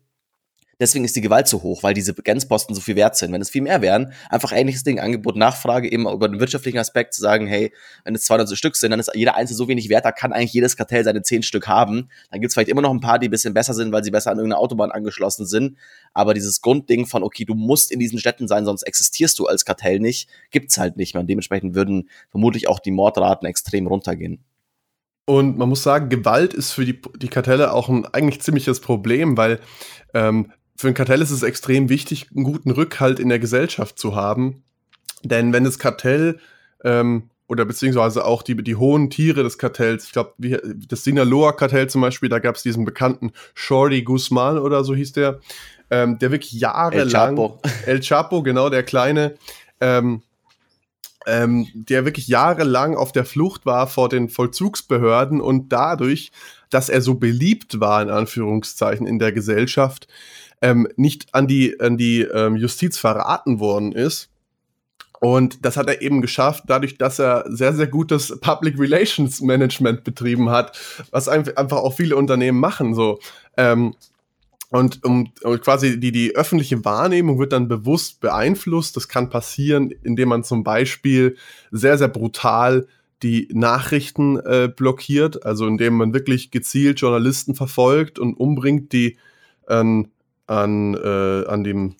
[0.80, 3.32] Deswegen ist die Gewalt so hoch, weil diese Grenzposten so viel wert sind.
[3.32, 7.14] Wenn es viel mehr wären, einfach ähnliches Ding, Angebot, Nachfrage, eben über den wirtschaftlichen Aspekt
[7.14, 7.72] zu sagen, hey,
[8.04, 10.52] wenn es 200 Stück sind, dann ist jeder einzelne so wenig wert, da kann eigentlich
[10.52, 12.08] jedes Kartell seine 10 Stück haben.
[12.30, 14.12] Dann gibt es vielleicht immer noch ein paar, die ein bisschen besser sind, weil sie
[14.12, 15.76] besser an irgendeine Autobahn angeschlossen sind.
[16.14, 19.64] Aber dieses Grundding von, okay, du musst in diesen Städten sein, sonst existierst du als
[19.64, 21.22] Kartell nicht, gibt's halt nicht mehr.
[21.22, 24.44] Und dementsprechend würden vermutlich auch die Mordraten extrem runtergehen.
[25.24, 29.36] Und man muss sagen, Gewalt ist für die, die Kartelle auch ein eigentlich ziemliches Problem,
[29.36, 29.60] weil
[30.14, 34.14] ähm, für ein Kartell ist es extrem wichtig, einen guten Rückhalt in der Gesellschaft zu
[34.14, 34.62] haben.
[35.24, 36.38] Denn wenn das Kartell
[36.84, 40.34] ähm, oder beziehungsweise auch die, die hohen Tiere des Kartells, ich glaube,
[40.88, 45.40] das Sinaloa-Kartell zum Beispiel, da gab es diesen bekannten Shorty Guzman oder so hieß der,
[45.90, 47.06] ähm, der wirklich jahrelang.
[47.06, 47.60] El Chapo.
[47.86, 49.34] El Chapo, genau, der kleine,
[49.80, 50.22] ähm,
[51.26, 56.30] ähm, der wirklich jahrelang auf der Flucht war vor den Vollzugsbehörden und dadurch,
[56.70, 60.06] dass er so beliebt war, in Anführungszeichen, in der Gesellschaft,
[60.62, 64.30] ähm, nicht an die, an die ähm, Justiz verraten worden ist.
[65.20, 70.04] Und das hat er eben geschafft, dadurch, dass er sehr, sehr gutes Public Relations Management
[70.04, 70.78] betrieben hat,
[71.10, 72.94] was einfach auch viele Unternehmen machen.
[72.94, 73.18] So.
[73.56, 73.94] Ähm,
[74.70, 78.96] und, um, und quasi die, die öffentliche Wahrnehmung wird dann bewusst beeinflusst.
[78.96, 81.36] Das kann passieren, indem man zum Beispiel
[81.70, 82.86] sehr, sehr brutal
[83.22, 89.16] die Nachrichten äh, blockiert, also indem man wirklich gezielt Journalisten verfolgt und umbringt, die
[89.68, 90.10] ähm,
[90.48, 91.94] an, äh, an dem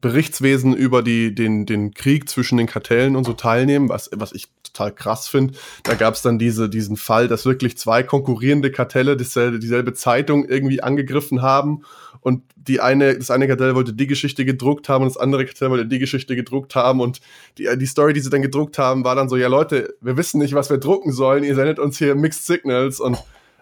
[0.00, 4.48] Berichtswesen über die, den, den Krieg zwischen den Kartellen und so teilnehmen, was, was ich
[4.62, 5.54] total krass finde.
[5.82, 10.44] Da gab es dann diese, diesen Fall, dass wirklich zwei konkurrierende Kartelle dieselbe, dieselbe Zeitung
[10.44, 11.82] irgendwie angegriffen haben
[12.20, 15.70] und die eine, das eine Kartell wollte die Geschichte gedruckt haben und das andere Kartell
[15.70, 17.20] wollte die Geschichte gedruckt haben und
[17.56, 20.38] die, die Story, die sie dann gedruckt haben, war dann so, ja Leute, wir wissen
[20.38, 23.18] nicht, was wir drucken sollen, ihr sendet uns hier Mixed Signals und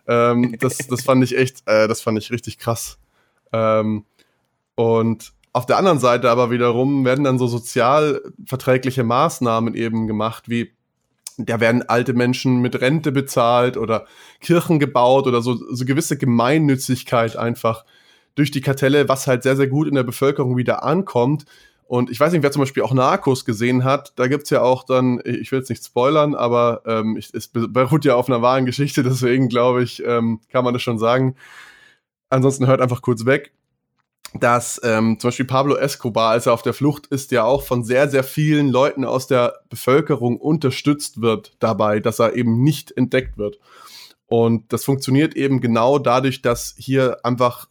[0.07, 2.99] ähm, das, das fand ich echt, äh, das fand ich richtig krass.
[3.53, 4.05] Ähm,
[4.77, 10.77] und auf der anderen Seite aber wiederum werden dann so sozialverträgliche Maßnahmen eben gemacht, wie
[11.39, 14.07] da werden alte Menschen mit Rente bezahlt oder
[14.41, 17.85] Kirchen gebaut oder so, so gewisse Gemeinnützigkeit einfach
[18.35, 21.47] durch die Kartelle, was halt sehr, sehr gut in der Bevölkerung wieder ankommt.
[21.87, 24.85] Und ich weiß nicht, wer zum Beispiel auch Narcos gesehen hat, da gibt's ja auch
[24.85, 28.67] dann, ich will jetzt nicht spoilern, aber ähm, ich, es beruht ja auf einer wahren
[28.67, 31.35] Geschichte, deswegen glaube ich, ähm, kann man das schon sagen.
[32.29, 33.53] Ansonsten hört einfach kurz weg
[34.40, 37.85] dass ähm, zum Beispiel Pablo Escobar, als er auf der Flucht ist, ja auch von
[37.85, 43.38] sehr, sehr vielen Leuten aus der Bevölkerung unterstützt wird dabei, dass er eben nicht entdeckt
[43.38, 43.59] wird.
[44.27, 47.68] Und das funktioniert eben genau dadurch, dass hier einfach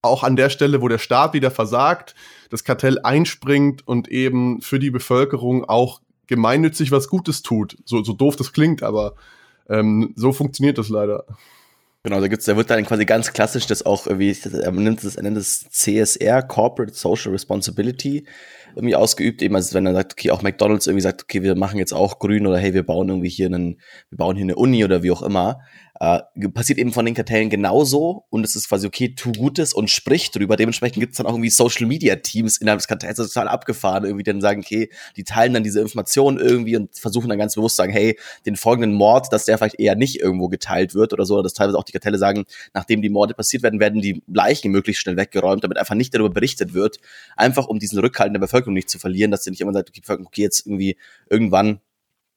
[0.00, 2.14] auch an der Stelle, wo der Staat wieder versagt,
[2.50, 7.76] das Kartell einspringt und eben für die Bevölkerung auch gemeinnützig was Gutes tut.
[7.84, 9.14] So, so doof das klingt, aber
[9.68, 11.24] ähm, so funktioniert das leider.
[12.04, 15.14] Genau, da gibt's, da wird dann quasi ganz klassisch das auch irgendwie, er nennt es,
[15.14, 18.26] er nennt es CSR, Corporate Social Responsibility,
[18.74, 21.78] irgendwie ausgeübt, eben als wenn er sagt, okay, auch McDonalds irgendwie sagt, okay, wir machen
[21.78, 24.84] jetzt auch grün oder hey, wir bauen irgendwie hier einen, wir bauen hier eine Uni
[24.84, 25.60] oder wie auch immer.
[26.02, 29.88] Äh, passiert eben von den Kartellen genauso und es ist quasi okay, tu Gutes und
[29.88, 30.56] sprich drüber.
[30.56, 33.46] Dementsprechend gibt es dann auch irgendwie Social Media Teams innerhalb des Kartells, das ist total
[33.46, 37.54] abgefahren, irgendwie dann sagen, okay, die teilen dann diese Informationen irgendwie und versuchen dann ganz
[37.54, 41.12] bewusst zu sagen, hey, den folgenden Mord, dass der vielleicht eher nicht irgendwo geteilt wird
[41.12, 44.00] oder so, oder dass teilweise auch die Kartelle sagen, nachdem die Morde passiert werden, werden
[44.00, 46.98] die Leichen möglichst schnell weggeräumt, damit einfach nicht darüber berichtet wird,
[47.36, 49.90] einfach um diesen Rückhalt in der Bevölkerung nicht zu verlieren, dass sie nicht immer sagt,
[49.90, 50.96] okay, okay jetzt irgendwie
[51.30, 51.78] irgendwann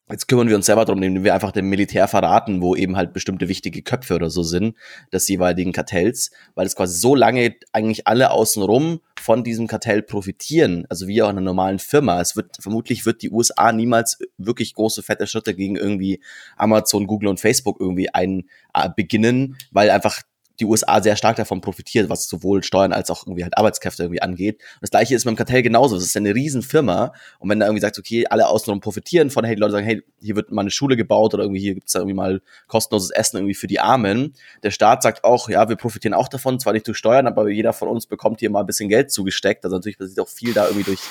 [0.08, 3.12] Jetzt kümmern wir uns selber darum, indem wir einfach dem Militär verraten, wo eben halt
[3.12, 4.76] bestimmte wichtige Köpfe oder so sind,
[5.12, 10.86] des jeweiligen Kartells, weil es quasi so lange eigentlich alle außenrum von diesem Kartell profitieren,
[10.90, 12.22] also wie auch in einer normalen Firma.
[12.22, 16.22] Es wird, vermutlich wird die USA niemals wirklich große, fette Schritte gegen irgendwie
[16.56, 20.22] Amazon, Google und Facebook irgendwie ein, äh, beginnen, weil einfach
[20.60, 24.22] die USA sehr stark davon profitiert, was sowohl Steuern als auch irgendwie halt Arbeitskräfte irgendwie
[24.22, 24.56] angeht.
[24.56, 25.96] Und das gleiche ist mit dem Kartell genauso.
[25.96, 27.14] Das ist eine Riesenfirma.
[27.40, 30.04] Und wenn da irgendwie sagt, okay, alle außenrum profitieren von, hey, die Leute sagen, hey,
[30.22, 33.38] hier wird mal eine Schule gebaut oder irgendwie hier gibt's da irgendwie mal kostenloses Essen
[33.38, 34.34] irgendwie für die Armen.
[34.64, 37.74] Der Staat sagt auch, ja, wir profitieren auch davon, zwar nicht durch Steuern, aber jeder
[37.74, 39.64] von uns bekommt hier mal ein bisschen Geld zugesteckt.
[39.66, 41.02] Also natürlich passiert auch viel da irgendwie durch,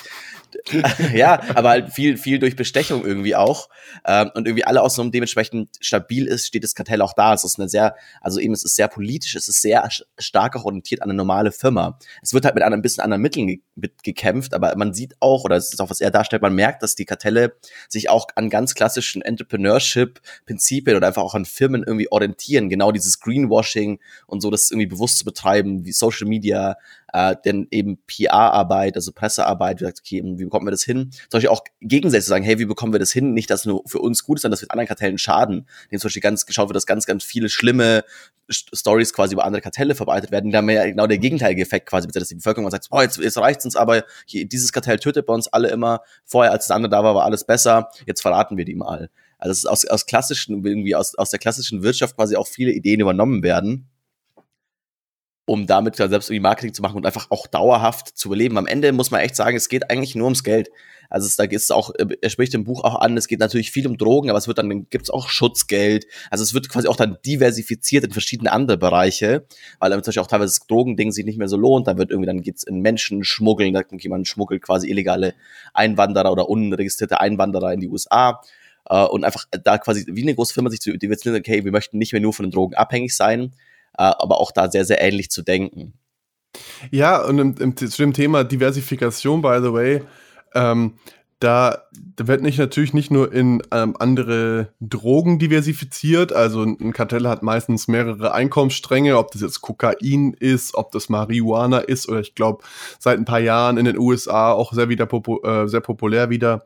[1.15, 3.69] ja, aber halt viel, viel durch Bestechung irgendwie auch.
[4.07, 7.35] Ähm, und irgendwie alle außenrum dementsprechend stabil ist, steht das Kartell auch da.
[7.35, 9.89] Es ist eine sehr, also eben, es ist sehr politisch, es ist sehr
[10.19, 11.99] stark auch orientiert an eine normale Firma.
[12.23, 13.61] Es wird halt mit einem bisschen anderen Mitteln ge
[14.05, 16.95] gekämpft, aber man sieht auch, oder es ist auch, was er darstellt, man merkt, dass
[16.95, 17.57] die Kartelle
[17.89, 22.69] sich auch an ganz klassischen Entrepreneurship-Prinzipien oder einfach auch an Firmen irgendwie orientieren.
[22.69, 26.77] Genau dieses Greenwashing und so, das irgendwie bewusst zu betreiben, wie Social Media,
[27.15, 31.11] äh, denn eben PR-Arbeit, also Pressearbeit, wie gesagt, okay, wie bekommen wir das hin?
[31.11, 33.33] Zum Beispiel auch gegenseitig zu sagen, hey, wie bekommen wir das hin?
[33.33, 35.67] Nicht, dass nur für uns gut ist, sondern dass wir anderen Kartellen schaden.
[35.91, 38.05] Dem zum Beispiel ganz geschaut wird, dass ganz, ganz viele schlimme
[38.51, 40.51] Stories quasi über andere Kartelle verbreitet werden.
[40.51, 43.19] Da haben wir ja genau der gegenteilige Effekt quasi, dass die Bevölkerung sagt, boah, jetzt,
[43.19, 46.01] jetzt reicht's uns aber, hier, dieses Kartell tötet bei uns alle immer.
[46.25, 47.89] Vorher, als das andere da war, war alles besser.
[48.07, 49.11] Jetzt verraten wir die mal.
[49.39, 53.01] Also ist aus, aus klassischen, irgendwie aus, aus der klassischen Wirtschaft quasi auch viele Ideen
[53.01, 53.89] übernommen werden
[55.47, 58.57] um damit selbst irgendwie Marketing zu machen und einfach auch dauerhaft zu überleben.
[58.57, 60.71] Am Ende muss man echt sagen, es geht eigentlich nur ums Geld.
[61.11, 63.87] Also es, da es auch, er spricht im Buch auch an, es geht natürlich viel
[63.87, 66.07] um Drogen, aber es wird dann, gibt es auch Schutzgeld.
[66.31, 69.47] Also es wird quasi auch dann diversifiziert in verschiedene andere Bereiche,
[69.79, 71.87] weil dann zum Beispiel auch teilweise das Drogending sich nicht mehr so lohnt.
[71.87, 75.35] Dann wird irgendwie, dann geht's in Menschenschmuggeln, da jemand schmuggelt quasi illegale
[75.75, 78.41] Einwanderer oder unregistrierte Einwanderer in die USA.
[78.91, 81.73] Uh, äh, und einfach da quasi wie eine große Firma sich zu diversifizieren, okay, wir
[81.73, 85.01] möchten nicht mehr nur von den Drogen abhängig sein, äh, aber auch da sehr, sehr
[85.01, 85.95] ähnlich zu denken.
[86.91, 90.03] Ja, und im, im, zu dem Thema Diversifikation, by the way,
[90.55, 90.95] ähm,
[91.41, 91.83] da,
[92.17, 97.43] da, wird nicht natürlich nicht nur in ähm, andere Drogen diversifiziert, also ein Kartell hat
[97.43, 102.65] meistens mehrere Einkommensstränge, ob das jetzt Kokain ist, ob das Marihuana ist oder ich glaube
[102.99, 106.65] seit ein paar Jahren in den USA auch sehr wieder popu äh, sehr populär wieder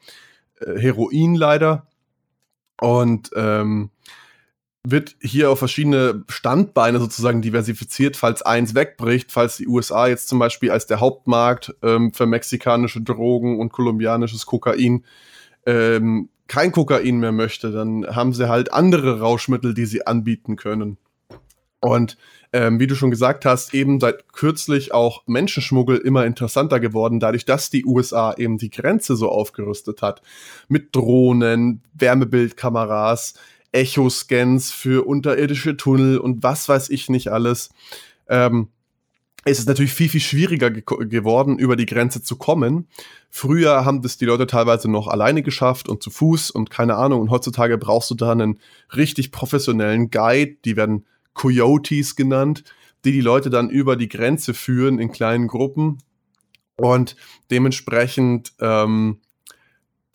[0.60, 1.86] äh, Heroin leider
[2.80, 3.90] und ähm,
[4.84, 10.38] wird hier auf verschiedene Standbeine sozusagen diversifiziert, falls eins wegbricht, falls die USA jetzt zum
[10.38, 15.04] Beispiel als der Hauptmarkt ähm, für mexikanische Drogen und kolumbianisches Kokain
[15.66, 20.96] ähm, kein Kokain mehr möchte, dann haben sie halt andere Rauschmittel, die sie anbieten können.
[21.80, 22.16] Und
[22.52, 27.44] ähm, wie du schon gesagt hast, eben seit kürzlich auch Menschenschmuggel immer interessanter geworden, dadurch,
[27.44, 30.22] dass die USA eben die Grenze so aufgerüstet hat.
[30.66, 33.34] Mit Drohnen, Wärmebildkameras,
[33.72, 37.70] Echoscans für unterirdische Tunnel und was weiß ich nicht alles.
[38.28, 38.68] Ähm,
[39.44, 42.88] es ist natürlich viel, viel schwieriger ge geworden, über die Grenze zu kommen.
[43.31, 47.20] Früher haben das die Leute teilweise noch alleine geschafft und zu Fuß und keine Ahnung.
[47.20, 48.59] Und heutzutage brauchst du da einen
[48.94, 52.64] richtig professionellen Guide, die werden Coyotes genannt,
[53.04, 55.98] die die Leute dann über die Grenze führen in kleinen Gruppen.
[56.76, 57.16] Und
[57.50, 59.18] dementsprechend ähm,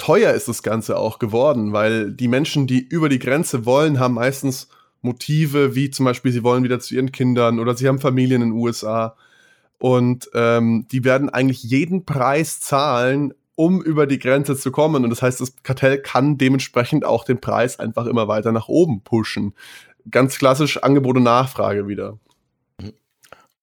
[0.04, 4.16] teuer ist das Ganze auch geworden, weil die Menschen, die über die Grenze wollen, haben
[4.16, 4.68] meistens
[5.02, 8.50] Motive, wie zum Beispiel, sie wollen wieder zu ihren Kindern oder sie haben Familien in
[8.50, 9.16] den USA.
[9.78, 15.06] Und ähm, die werden eigentlich jeden Preis zahlen, um über die Grenze zu kommen.
[15.06, 19.04] Und das heißt, das Kartell kann dementsprechend auch den Preis einfach immer weiter nach oben
[19.04, 19.54] pushen.
[20.12, 22.20] Ganz klassisch Angebot und Nachfrage wieder.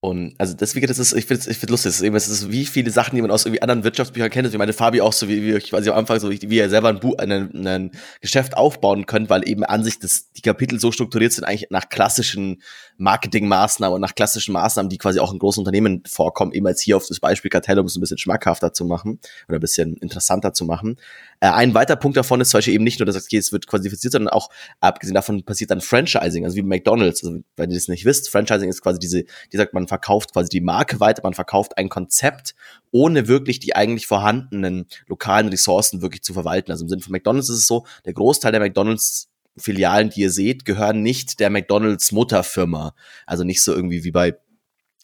[0.02, 2.50] Und also deswegen, das ist, ich finde ich find lustig, das ist, eben, das ist
[2.50, 4.48] wie viele Sachen, die man aus irgendwie anderen Wirtschaftsbüchern kennt.
[4.48, 6.70] Ich meine, Fabi auch so, wie, wie ich weiß am Anfang, so wie, wie er
[6.70, 7.90] selber ein, Buch, ein, ein
[8.22, 11.90] Geschäft aufbauen könnte, weil eben an sich das, die Kapitel so strukturiert sind, eigentlich nach
[11.90, 12.62] klassischen
[12.96, 16.96] Marketingmaßnahmen und nach klassischen Maßnahmen, die quasi auch in großen Unternehmen vorkommen, eben als hier
[16.96, 20.54] auf das Beispiel Kartell, um es ein bisschen schmackhafter zu machen oder ein bisschen interessanter
[20.54, 20.96] zu machen.
[21.40, 23.66] Äh, ein weiterer Punkt davon ist zum Beispiel eben nicht nur, dass okay, es wird
[23.66, 24.50] qualifiziert, sondern auch,
[24.80, 27.24] abgesehen davon passiert dann Franchising, also wie McDonalds.
[27.24, 30.50] Also, wenn ihr das nicht wisst, Franchising ist quasi diese, die sagt, man verkauft quasi
[30.50, 32.54] die Marke weiter, man verkauft ein Konzept,
[32.90, 36.70] ohne wirklich die eigentlich vorhandenen lokalen Ressourcen wirklich zu verwalten.
[36.70, 40.30] Also im Sinne von McDonalds ist es so, der Großteil der McDonalds Filialen, die ihr
[40.30, 42.94] seht, gehören nicht der McDonalds Mutterfirma.
[43.26, 44.34] Also nicht so irgendwie wie bei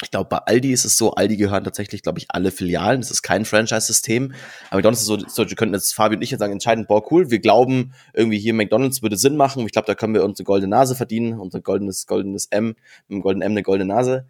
[0.03, 3.01] ich glaube, bei Aldi ist es so, Aldi gehören tatsächlich, glaube ich, alle Filialen.
[3.01, 4.35] Das ist kein Franchise-System.
[4.69, 7.11] Aber McDonalds ist so, so, wir könnten jetzt Fabi und ich jetzt sagen, entscheidend, boah,
[7.11, 9.65] cool, wir glauben, irgendwie hier McDonalds würde Sinn machen.
[9.65, 12.77] Ich glaube, da können wir unsere goldene Nase verdienen, unser goldenes, goldenes M, mit
[13.09, 14.27] dem goldenen M eine goldene Nase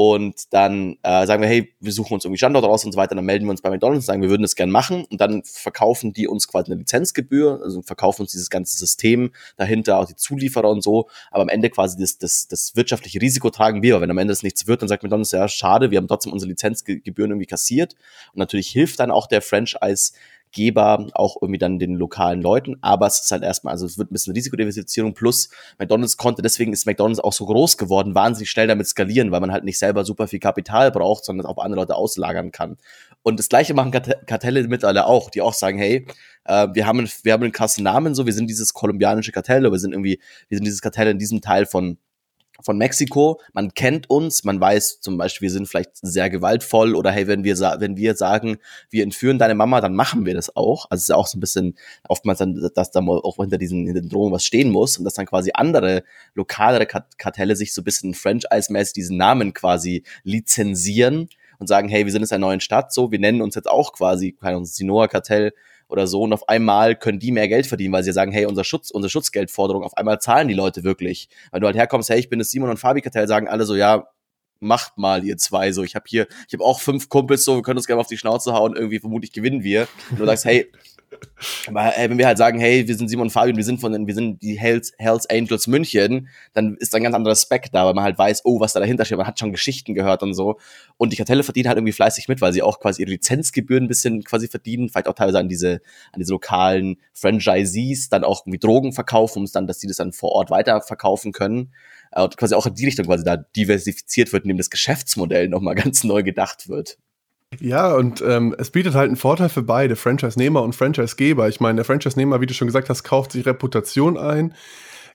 [0.00, 3.16] und dann äh, sagen wir, hey, wir suchen uns irgendwie Standort raus und so weiter,
[3.16, 5.04] dann melden wir uns bei McDonalds, sagen, wir würden das gerne machen.
[5.10, 9.98] Und dann verkaufen die uns quasi eine Lizenzgebühr, also verkaufen uns dieses ganze System dahinter,
[9.98, 13.82] auch die Zulieferer und so, aber am Ende quasi das, das, das wirtschaftliche Risiko tragen
[13.82, 16.32] wir, wenn am Ende das nichts wird, dann sagt McDonalds, ja, schade, wir haben trotzdem
[16.32, 17.96] unsere Lizenzgebühren irgendwie kassiert.
[18.32, 20.12] Und natürlich hilft dann auch der Franchise
[20.52, 22.76] Geber auch irgendwie dann den lokalen Leuten.
[22.80, 26.72] Aber es ist halt erstmal, also es wird ein bisschen Risikodiversifizierung plus McDonalds konnte, deswegen
[26.72, 30.04] ist McDonalds auch so groß geworden, wahnsinnig schnell damit skalieren, weil man halt nicht selber
[30.04, 32.76] super viel Kapital braucht, sondern auf andere Leute auslagern kann.
[33.22, 36.06] Und das gleiche machen Kartelle mittlerweile auch, die auch sagen, hey,
[36.44, 39.72] äh, wir haben, wir haben einen krassen Namen, so, wir sind dieses kolumbianische Kartell, oder
[39.72, 41.98] wir sind irgendwie, wir sind dieses Kartell in diesem Teil von
[42.60, 43.40] von Mexiko.
[43.52, 47.44] Man kennt uns, man weiß zum Beispiel, wir sind vielleicht sehr gewaltvoll oder hey, wenn
[47.44, 48.58] wir, wenn wir sagen,
[48.90, 50.86] wir entführen deine Mama, dann machen wir das auch.
[50.90, 51.76] Also es ist ja auch so ein bisschen
[52.08, 55.14] oftmals dann, dass da auch hinter diesen, hinter den Drohungen was stehen muss und dass
[55.14, 56.02] dann quasi andere
[56.34, 62.12] lokalere Kartelle sich so ein bisschen franchise-mäßig diesen Namen quasi lizenzieren und sagen, hey, wir
[62.12, 65.52] sind jetzt eine neue Stadt, so, wir nennen uns jetzt auch quasi, keine Ahnung, Sinoa-Kartell
[65.88, 68.64] oder so und auf einmal können die mehr Geld verdienen, weil sie sagen, hey, unser
[68.64, 71.28] Schutz, unsere Schutzgeldforderung, auf einmal zahlen die Leute wirklich.
[71.50, 73.74] Wenn du halt herkommst, hey, ich bin das Simon und Fabi Kartell, sagen alle so,
[73.74, 74.08] ja,
[74.60, 75.82] macht mal ihr zwei so.
[75.82, 78.18] Ich habe hier, ich habe auch fünf Kumpels so, wir können uns gerne auf die
[78.18, 79.88] Schnauze hauen, irgendwie vermutlich gewinnen wir.
[80.10, 80.70] Und du sagst, hey,
[81.70, 84.42] wenn wir halt sagen, hey, wir sind Simon Fabian, wir sind von den, wir sind
[84.42, 88.04] die Hells, Hells Angels München, dann ist da ein ganz anderer Respekt da, weil man
[88.04, 90.58] halt weiß, oh, was da dahinter steht, man hat schon Geschichten gehört und so.
[90.96, 93.88] Und die Kartelle verdienen halt irgendwie fleißig mit, weil sie auch quasi ihre Lizenzgebühren ein
[93.88, 95.80] bisschen quasi verdienen, vielleicht auch teilweise an diese,
[96.12, 99.96] an diese lokalen Franchisees dann auch irgendwie Drogen verkaufen, um es dann, dass die das
[99.96, 101.72] dann vor Ort weiterverkaufen können.
[102.12, 105.74] Äh, und quasi auch in die Richtung quasi da diversifiziert wird, indem das Geschäftsmodell nochmal
[105.76, 106.98] ganz neu gedacht wird.
[107.60, 111.48] Ja, und ähm, es bietet halt einen Vorteil für beide, Franchise-Nehmer und Franchise-Geber.
[111.48, 114.54] Ich meine, der Franchise-Nehmer, wie du schon gesagt hast, kauft sich Reputation ein,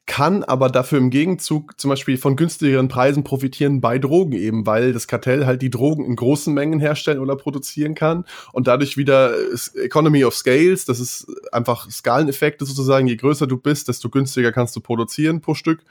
[0.08, 4.93] kann aber dafür im Gegenzug zum Beispiel von günstigeren Preisen profitieren bei Drogen eben, weil
[4.93, 9.34] das Kartell halt die Drogen in großen Mengen herstellen oder produzieren kann und dadurch wieder
[9.76, 14.76] Economy of Scales, das ist einfach Skaleneffekte sozusagen, je größer du bist, desto günstiger kannst
[14.76, 15.84] du produzieren pro Stück.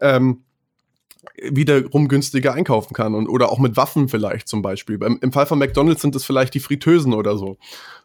[0.00, 0.42] Ähm,
[1.42, 5.02] wiederum günstiger einkaufen kann und oder auch mit Waffen vielleicht zum Beispiel.
[5.02, 7.58] Im, im Fall von McDonald's sind es vielleicht die Fritteusen oder so.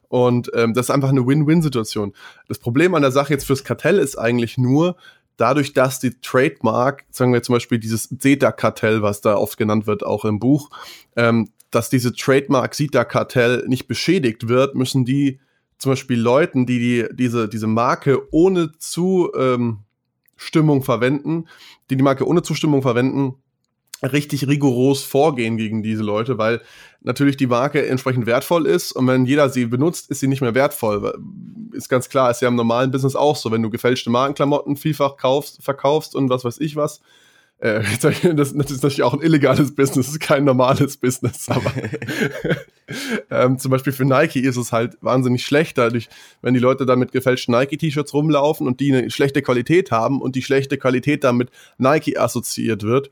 [0.09, 2.13] Und ähm, das ist einfach eine Win-Win-Situation.
[2.47, 4.97] Das Problem an der Sache jetzt fürs Kartell ist eigentlich nur,
[5.37, 10.05] dadurch, dass die Trademark, sagen wir zum Beispiel dieses SETA-Kartell, was da oft genannt wird,
[10.05, 10.69] auch im Buch,
[11.15, 15.39] ähm, dass diese Trademark SETA-Kartell nicht beschädigt wird, müssen die
[15.77, 19.79] zum Beispiel Leuten, die, die diese, diese Marke ohne zu ähm,
[20.41, 21.45] Stimmung verwenden,
[21.89, 23.35] die die Marke ohne Zustimmung verwenden,
[24.03, 26.61] richtig rigoros vorgehen gegen diese Leute, weil
[27.01, 30.55] natürlich die Marke entsprechend wertvoll ist und wenn jeder sie benutzt, ist sie nicht mehr
[30.55, 31.13] wertvoll.
[31.73, 35.17] Ist ganz klar, ist ja im normalen Business auch so, wenn du gefälschte Markenklamotten vielfach
[35.17, 37.01] kaufst, verkaufst und was weiß ich was,
[37.61, 41.71] äh, das, das, ist natürlich auch ein illegales Business, ist kein normales Business, aber
[43.31, 46.09] ähm, zum Beispiel für Nike ist es halt wahnsinnig schlecht, dadurch,
[46.41, 50.35] wenn die Leute dann mit gefälschten Nike-T-Shirts rumlaufen und die eine schlechte Qualität haben und
[50.35, 53.11] die schlechte Qualität dann mit Nike assoziiert wird.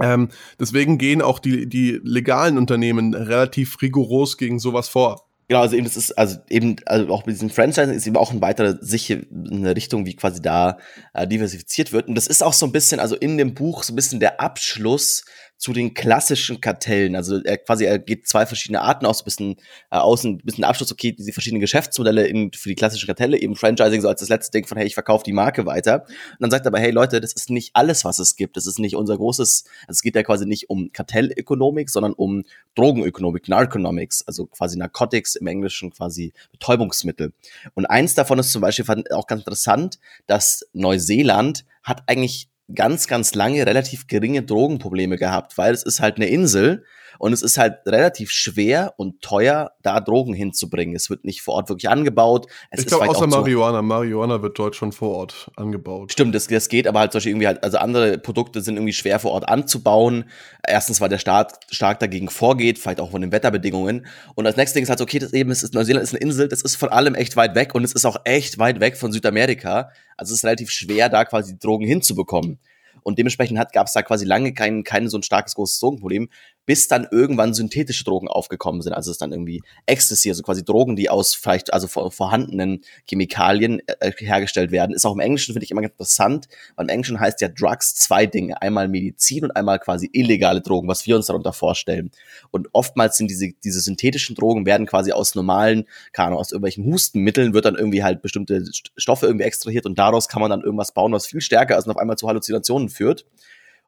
[0.00, 0.28] Ähm,
[0.58, 5.26] deswegen gehen auch die, die legalen Unternehmen relativ rigoros gegen sowas vor.
[5.46, 8.32] Genau, also eben das ist, also eben, also auch mit diesen Franchise ist eben auch
[8.32, 10.78] ein weiterer sicher eine Richtung, wie quasi da
[11.12, 12.08] äh, diversifiziert wird.
[12.08, 14.40] Und das ist auch so ein bisschen, also in dem Buch so ein bisschen der
[14.40, 15.24] Abschluss
[15.56, 17.16] zu den klassischen Kartellen.
[17.16, 19.56] Also er quasi er geht zwei verschiedene Arten aus, ein bisschen
[19.90, 23.56] äh, außen, ein bisschen Abschluss, okay, diese verschiedenen Geschäftsmodelle in, für die klassischen Kartelle, eben
[23.56, 26.02] Franchising so als das letzte Ding von, hey, ich verkaufe die Marke weiter.
[26.02, 28.56] Und dann sagt er aber, hey Leute, das ist nicht alles, was es gibt.
[28.56, 32.44] Das ist nicht unser großes, also es geht ja quasi nicht um Kartellökonomik, sondern um
[32.74, 37.32] Drogenökonomik, Narconomics, also quasi Narcotics im Englischen quasi Betäubungsmittel.
[37.74, 43.34] Und eins davon ist zum Beispiel auch ganz interessant, dass Neuseeland hat eigentlich ganz, ganz
[43.34, 46.84] lange relativ geringe Drogenprobleme gehabt, weil es ist halt eine Insel
[47.18, 50.94] und es ist halt relativ schwer und teuer, da Drogen hinzubringen.
[50.94, 52.46] Es wird nicht vor Ort wirklich angebaut.
[52.70, 53.82] Es ich glaube, außer Marihuana.
[53.82, 56.12] Marihuana wird dort schon vor Ort angebaut.
[56.12, 59.18] Stimmt, das, das geht, aber halt Beispiel irgendwie halt, also andere Produkte sind irgendwie schwer
[59.18, 60.24] vor Ort anzubauen.
[60.66, 64.06] Erstens, weil der Staat stark dagegen vorgeht, vielleicht auch von den Wetterbedingungen.
[64.34, 66.62] Und das nächste Ding ist halt, okay, das eben ist, Neuseeland ist eine Insel, das
[66.62, 69.90] ist von allem echt weit weg und es ist auch echt weit weg von Südamerika.
[70.16, 72.58] Also es ist relativ schwer, da quasi Drogen hinzubekommen.
[73.02, 76.30] Und dementsprechend gab es da quasi lange kein, kein so ein starkes großes Drogenproblem
[76.66, 78.92] bis dann irgendwann synthetische Drogen aufgekommen sind.
[78.92, 83.82] Also es ist dann irgendwie Ecstasy, also quasi Drogen, die aus vielleicht also vorhandenen Chemikalien
[84.00, 84.94] äh, hergestellt werden.
[84.94, 87.94] Ist auch im Englischen, finde ich immer ganz interessant, weil im Englischen heißt ja Drugs
[87.94, 88.60] zwei Dinge.
[88.62, 92.10] Einmal Medizin und einmal quasi illegale Drogen, was wir uns darunter vorstellen.
[92.50, 96.84] Und oftmals sind diese, diese synthetischen Drogen werden quasi aus normalen, keine Ahnung, aus irgendwelchen
[96.84, 98.64] Hustenmitteln wird dann irgendwie halt bestimmte
[98.96, 101.92] Stoffe irgendwie extrahiert und daraus kann man dann irgendwas bauen, was viel stärker ist und
[101.92, 103.26] auf einmal zu Halluzinationen führt.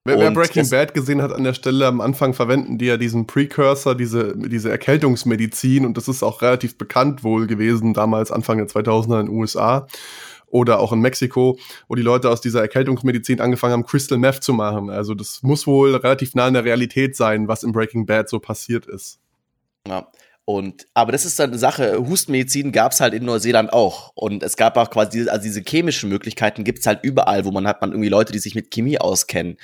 [0.06, 3.26] Wer, wer Breaking Bad gesehen hat an der Stelle, am Anfang verwenden die ja diesen
[3.26, 8.68] Precursor, diese, diese Erkältungsmedizin und das ist auch relativ bekannt wohl gewesen, damals Anfang der
[8.68, 9.86] 2000er in den USA
[10.46, 14.52] oder auch in Mexiko, wo die Leute aus dieser Erkältungsmedizin angefangen haben, Crystal Meth zu
[14.52, 14.90] machen.
[14.90, 18.38] Also das muss wohl relativ nah in der Realität sein, was in Breaking Bad so
[18.38, 19.18] passiert ist.
[19.86, 20.06] Ja.
[20.48, 24.12] Und, aber das ist dann eine Sache, Hustenmedizin gab es halt in Neuseeland auch.
[24.14, 27.66] Und es gab auch quasi, also diese chemischen Möglichkeiten gibt es halt überall, wo man
[27.66, 29.56] hat man irgendwie Leute, die sich mit Chemie auskennen.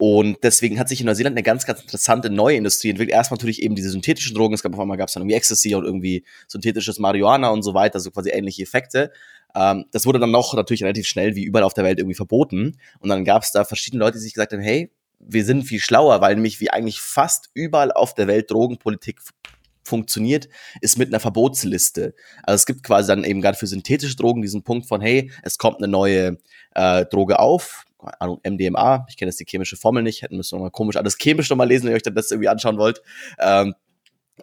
[0.00, 3.12] Und deswegen hat sich in Neuseeland eine ganz, ganz interessante neue Industrie entwickelt.
[3.12, 4.54] Erstmal natürlich eben diese synthetischen Drogen.
[4.54, 7.74] Es gab auf einmal gab es dann irgendwie Ecstasy und irgendwie synthetisches Marihuana und so
[7.74, 9.10] weiter, so quasi ähnliche Effekte.
[9.56, 12.78] Ähm, das wurde dann noch natürlich relativ schnell wie überall auf der Welt irgendwie verboten.
[13.00, 15.80] Und dann gab es da verschiedene Leute, die sich gesagt haben, hey, wir sind viel
[15.80, 19.20] schlauer, weil nämlich wie eigentlich fast überall auf der Welt Drogenpolitik
[19.82, 20.48] funktioniert,
[20.80, 22.14] ist mit einer Verbotsliste.
[22.44, 25.58] Also es gibt quasi dann eben gerade für synthetische Drogen diesen Punkt von, hey, es
[25.58, 26.38] kommt eine neue
[26.74, 30.62] äh, Droge auf, Ahnung, MDMA, ich kenne jetzt die chemische Formel nicht, hätten müssen wir
[30.62, 33.02] mal komisch alles chemisch nochmal lesen, wenn ihr euch das irgendwie anschauen wollt.
[33.38, 33.74] Ähm,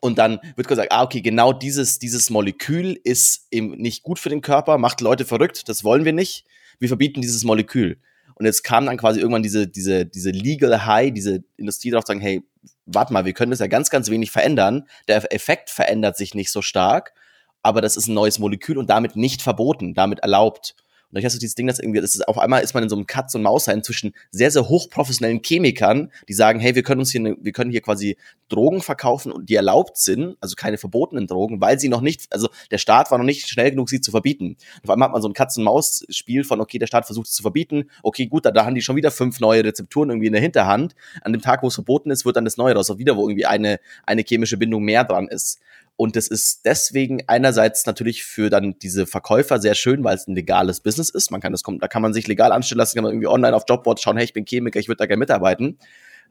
[0.02, 4.30] und dann wird gesagt, ah, okay, genau dieses, dieses Molekül ist eben nicht gut für
[4.30, 6.46] den Körper, macht Leute verrückt, das wollen wir nicht.
[6.80, 7.98] Wir verbieten dieses Molekül.
[8.36, 12.10] Und jetzt kam dann quasi irgendwann diese, diese, diese Legal High, diese Industrie darauf zu
[12.10, 12.44] sagen, hey,
[12.86, 14.88] warte mal, wir können das ja ganz, ganz wenig verändern.
[15.08, 17.14] Der Effekt verändert sich nicht so stark,
[17.62, 20.76] aber das ist ein neues Molekül und damit nicht verboten, damit erlaubt.
[21.12, 22.90] Und ich hast du dieses Ding, dass irgendwie, das ist auf einmal ist man in
[22.90, 27.00] so einem Katz- und maus zwischen sehr, sehr hochprofessionellen Chemikern, die sagen, hey, wir können
[27.00, 28.18] uns hier, ne, wir können hier quasi
[28.50, 32.50] Drogen verkaufen und die erlaubt sind, also keine verbotenen Drogen, weil sie noch nicht, also
[32.72, 34.58] der Staat war noch nicht schnell genug, sie zu verbieten.
[34.84, 37.90] Auf einmal hat man so ein Katz-und-Maus-Spiel von, okay, der Staat versucht es zu verbieten,
[38.04, 40.96] okay, gut, da, da haben die schon wieder fünf neue Rezepturen irgendwie in der Hinterhand.
[41.22, 43.28] An dem Tag, wo es verboten ist, wird dann das Neue raus, auch wieder, wo
[43.28, 45.60] irgendwie eine, eine chemische Bindung mehr dran ist.
[45.98, 50.36] Und das ist deswegen einerseits natürlich für dann diese Verkäufer sehr schön, weil es ein
[50.36, 51.32] legales Business ist.
[51.32, 53.64] Man kann das da kann man sich legal anstellen lassen, kann man irgendwie online auf
[53.68, 55.80] Jobboards schauen, hey, ich bin Chemiker, ich würde da gerne mitarbeiten.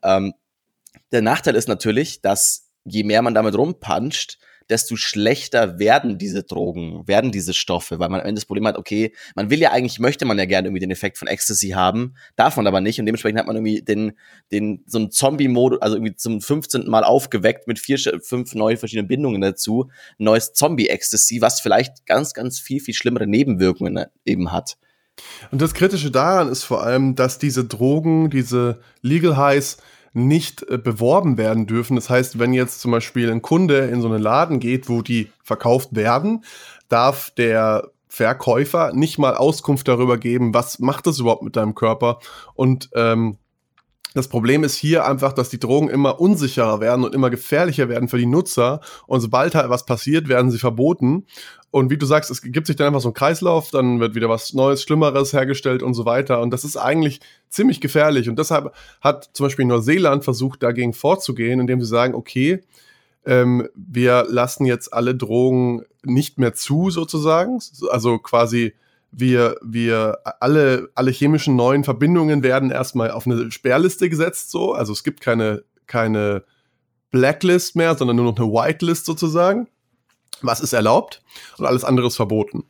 [0.03, 0.35] Ähm,
[1.13, 4.39] der Nachteil ist natürlich, dass je mehr man damit rumpuncht,
[4.71, 8.77] desto schlechter werden diese Drogen, werden diese Stoffe, weil man am Ende das Problem hat,
[8.77, 12.15] okay, man will ja eigentlich, möchte man ja gerne irgendwie den Effekt von Ecstasy haben,
[12.37, 14.13] darf man aber nicht und dementsprechend hat man irgendwie den,
[14.53, 16.89] den, so einen Zombie-Modus, also irgendwie zum 15.
[16.89, 22.59] Mal aufgeweckt mit vier, fünf neue verschiedenen Bindungen dazu, neues Zombie-Ecstasy, was vielleicht ganz, ganz
[22.59, 24.77] viel, viel schlimmere Nebenwirkungen eben hat.
[25.51, 29.77] Und das Kritische daran ist vor allem, dass diese Drogen, diese Legal Highs,
[30.15, 31.97] nicht äh, beworben werden dürfen.
[31.97, 35.31] Das heißt, wenn jetzt zum Beispiel ein Kunde in so einen Laden geht, wo die
[35.43, 36.45] verkauft werden,
[36.89, 42.21] darf der Verkäufer nicht mal Auskunft darüber geben, was macht das überhaupt mit deinem Körper
[42.55, 43.39] und ähm,
[44.15, 48.09] das Problem ist hier einfach, dass die Drogen immer unsicherer werden und immer gefährlicher werden
[48.09, 48.81] für die Nutzer.
[49.09, 51.27] Und sobald halt was passiert, werden sie verboten.
[51.73, 54.29] Und wie du sagst, es gibt sich dann einfach so ein Kreislauf, dann wird wieder
[54.29, 56.41] was Neues, Schlimmeres hergestellt und so weiter.
[56.41, 58.29] Und das ist eigentlich ziemlich gefährlich.
[58.29, 62.63] Und deshalb hat zum Beispiel Neuseeland versucht, dagegen vorzugehen, indem sie sagen, okay,
[63.27, 67.59] ähm, wir lassen jetzt alle Drogen nicht mehr zu, sozusagen.
[67.91, 68.75] Also quasi
[69.17, 74.73] wir, wir alle, alle chemischen neuen Verbindungen werden erstmal auf eine Sperrliste gesetzt, so.
[74.73, 76.45] Also es gibt keine, keine
[77.11, 79.69] Blacklist mehr, sondern nur noch eine Whitelist sozusagen.
[80.43, 81.23] Was ist erlaubt
[81.59, 82.65] und alles andere ist verboten.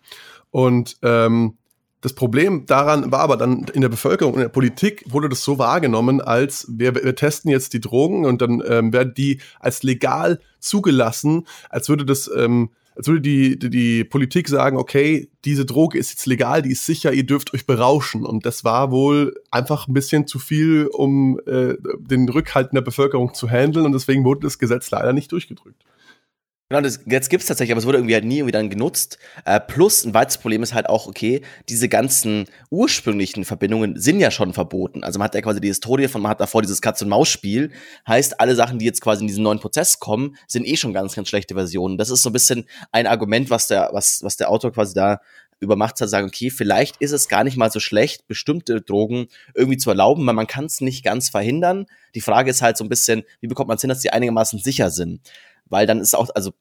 [0.50, 1.56] Und ähm,
[2.02, 5.58] das Problem daran war aber dann in der Bevölkerung, in der Politik wurde das so
[5.58, 10.38] wahrgenommen, als wir, wir testen jetzt die Drogen und dann ähm, werden die als legal
[10.60, 15.98] zugelassen, als würde das ähm, als würde die, die, die Politik sagen, okay, diese Droge
[15.98, 18.24] ist jetzt legal, die ist sicher, ihr dürft euch berauschen.
[18.24, 22.82] Und das war wohl einfach ein bisschen zu viel, um äh, den Rückhalt in der
[22.82, 23.84] Bevölkerung zu handeln.
[23.84, 25.83] Und deswegen wurde das Gesetz leider nicht durchgedrückt.
[26.74, 29.20] Genau, das, jetzt gibt's tatsächlich, aber es wurde irgendwie halt nie irgendwie dann genutzt.
[29.44, 34.32] Äh, plus ein weiteres Problem ist halt auch, okay, diese ganzen ursprünglichen Verbindungen sind ja
[34.32, 35.04] schon verboten.
[35.04, 37.70] Also man hat ja quasi die Historie von, man hat davor dieses Katz-und-Maus-Spiel.
[38.08, 41.14] Heißt, alle Sachen, die jetzt quasi in diesen neuen Prozess kommen, sind eh schon ganz,
[41.14, 41.96] ganz schlechte Versionen.
[41.96, 45.20] Das ist so ein bisschen ein Argument, was der, was, was der Autor quasi da
[45.60, 49.78] übermacht hat, sagen, okay, vielleicht ist es gar nicht mal so schlecht, bestimmte Drogen irgendwie
[49.78, 51.86] zu erlauben, weil man kann es nicht ganz verhindern.
[52.16, 54.58] Die Frage ist halt so ein bisschen, wie bekommt man es hin, dass die einigermaßen
[54.58, 55.20] sicher sind?
[55.66, 56.52] weil dann ist auch, also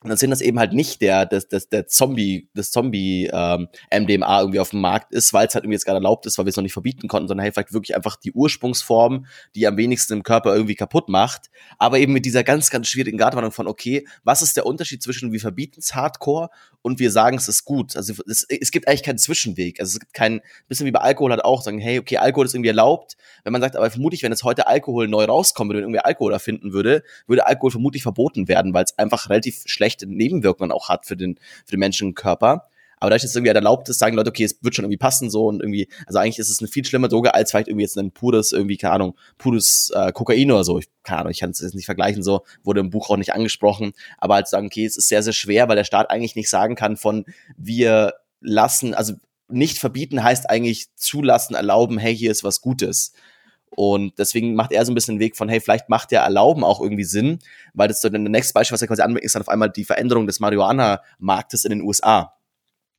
[0.00, 3.66] und dann sind das eben halt nicht der, das, das, der Zombie, das Zombie ähm,
[3.92, 6.44] MDMA irgendwie auf dem Markt ist, weil es halt irgendwie jetzt gerade erlaubt ist, weil
[6.44, 9.26] wir es noch nicht verbieten konnten, sondern hey, vielleicht wirklich einfach die Ursprungsform,
[9.56, 11.50] die am wenigsten im Körper irgendwie kaputt macht.
[11.78, 15.32] Aber eben mit dieser ganz, ganz schwierigen Gratwanderung von, okay, was ist der Unterschied zwischen
[15.32, 16.50] wir verbieten es Hardcore
[16.82, 17.96] und wir sagen es ist gut?
[17.96, 19.80] Also es, es gibt eigentlich keinen Zwischenweg.
[19.80, 22.54] Also es gibt keinen, bisschen wie bei Alkohol halt auch, sagen, hey, okay, Alkohol ist
[22.54, 23.16] irgendwie erlaubt.
[23.42, 26.32] Wenn man sagt, aber vermutlich, wenn jetzt heute Alkohol neu rauskommen würde, wenn irgendwie Alkohol
[26.32, 30.88] erfinden würde, würde Alkohol vermutlich verboten werden, weil es einfach relativ schlecht schlechte Nebenwirkungen auch
[30.88, 32.68] hat für den, für den Menschenkörper.
[33.00, 34.98] Aber dadurch, dass es irgendwie halt erlaubt ist, sagen Leute, okay, es wird schon irgendwie
[34.98, 37.84] passen so und irgendwie, also eigentlich ist es eine viel schlimme Droge als vielleicht irgendwie
[37.84, 40.78] jetzt ein pures, irgendwie, keine Ahnung, pures äh, Kokain oder so.
[40.78, 43.32] Ich, keine Ahnung, ich kann es jetzt nicht vergleichen, so, wurde im Buch auch nicht
[43.32, 43.92] angesprochen.
[44.18, 46.74] Aber halt sagen, okay, es ist sehr, sehr schwer, weil der Staat eigentlich nicht sagen
[46.74, 47.24] kann von,
[47.56, 49.14] wir lassen, also
[49.48, 53.12] nicht verbieten heißt eigentlich zulassen, erlauben, hey, hier ist was Gutes.
[53.70, 56.64] Und deswegen macht er so ein bisschen den Weg von, hey, vielleicht macht der Erlauben
[56.64, 57.38] auch irgendwie Sinn,
[57.74, 59.84] weil das so der nächste Beispiel, was er quasi anbringt, ist dann auf einmal die
[59.84, 62.37] Veränderung des Marihuana-Marktes in den USA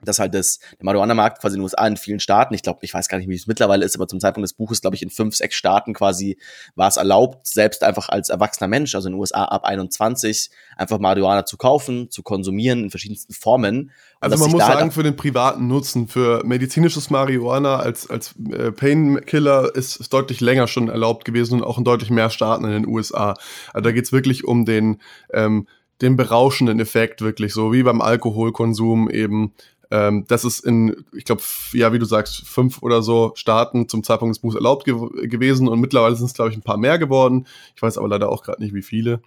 [0.02, 2.94] dass halt das, der Marihuana-Markt quasi in den USA in vielen Staaten, ich glaube, ich
[2.94, 5.10] weiß gar nicht, wie es mittlerweile ist, aber zum Zeitpunkt des Buches, glaube ich, in
[5.10, 6.38] fünf, sechs Staaten quasi
[6.76, 11.00] war es erlaubt, selbst einfach als erwachsener Mensch, also in den USA ab 21, einfach
[11.00, 13.92] Marihuana zu kaufen, zu konsumieren in verschiedensten Formen.
[14.20, 18.72] also man muss halt sagen, für den privaten Nutzen, für medizinisches Marihuana als, als äh,
[18.72, 22.72] Painkiller ist, ist deutlich länger schon erlaubt gewesen und auch in deutlich mehr Staaten in
[22.72, 23.36] den USA.
[23.74, 25.02] Also da geht's wirklich um den,
[25.34, 25.68] ähm,
[26.02, 29.54] den berauschenden Effekt, wirklich so wie beim Alkoholkonsum eben
[29.92, 31.42] ähm, das ist in, ich glaube,
[31.74, 34.96] ja, wie du sagst, fünf oder so Staaten zum Zeitpunkt des Buchs erlaubt ge
[35.28, 37.48] gewesen und mittlerweile sind es, glaube ich, ein paar mehr geworden.
[37.76, 39.22] Ich weiß aber leider auch gerade nicht, wie viele.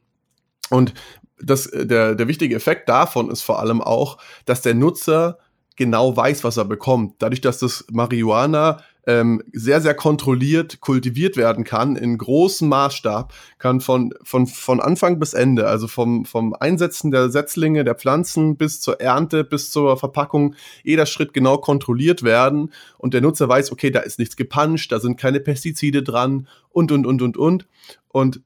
[0.71, 0.95] Und
[1.41, 5.39] das, der, der wichtige Effekt davon ist vor allem auch, dass der Nutzer
[5.77, 7.17] genau weiß, was er bekommt.
[7.19, 13.81] Dadurch, dass das Marihuana ähm, sehr, sehr kontrolliert kultiviert werden kann, in großem Maßstab, kann
[13.81, 18.81] von, von, von Anfang bis Ende, also vom, vom Einsetzen der Setzlinge, der Pflanzen bis
[18.81, 23.91] zur Ernte, bis zur Verpackung, jeder Schritt genau kontrolliert werden und der Nutzer weiß, okay,
[23.91, 27.67] da ist nichts gepanscht, da sind keine Pestizide dran und, und, und, und, und.
[28.09, 28.41] Und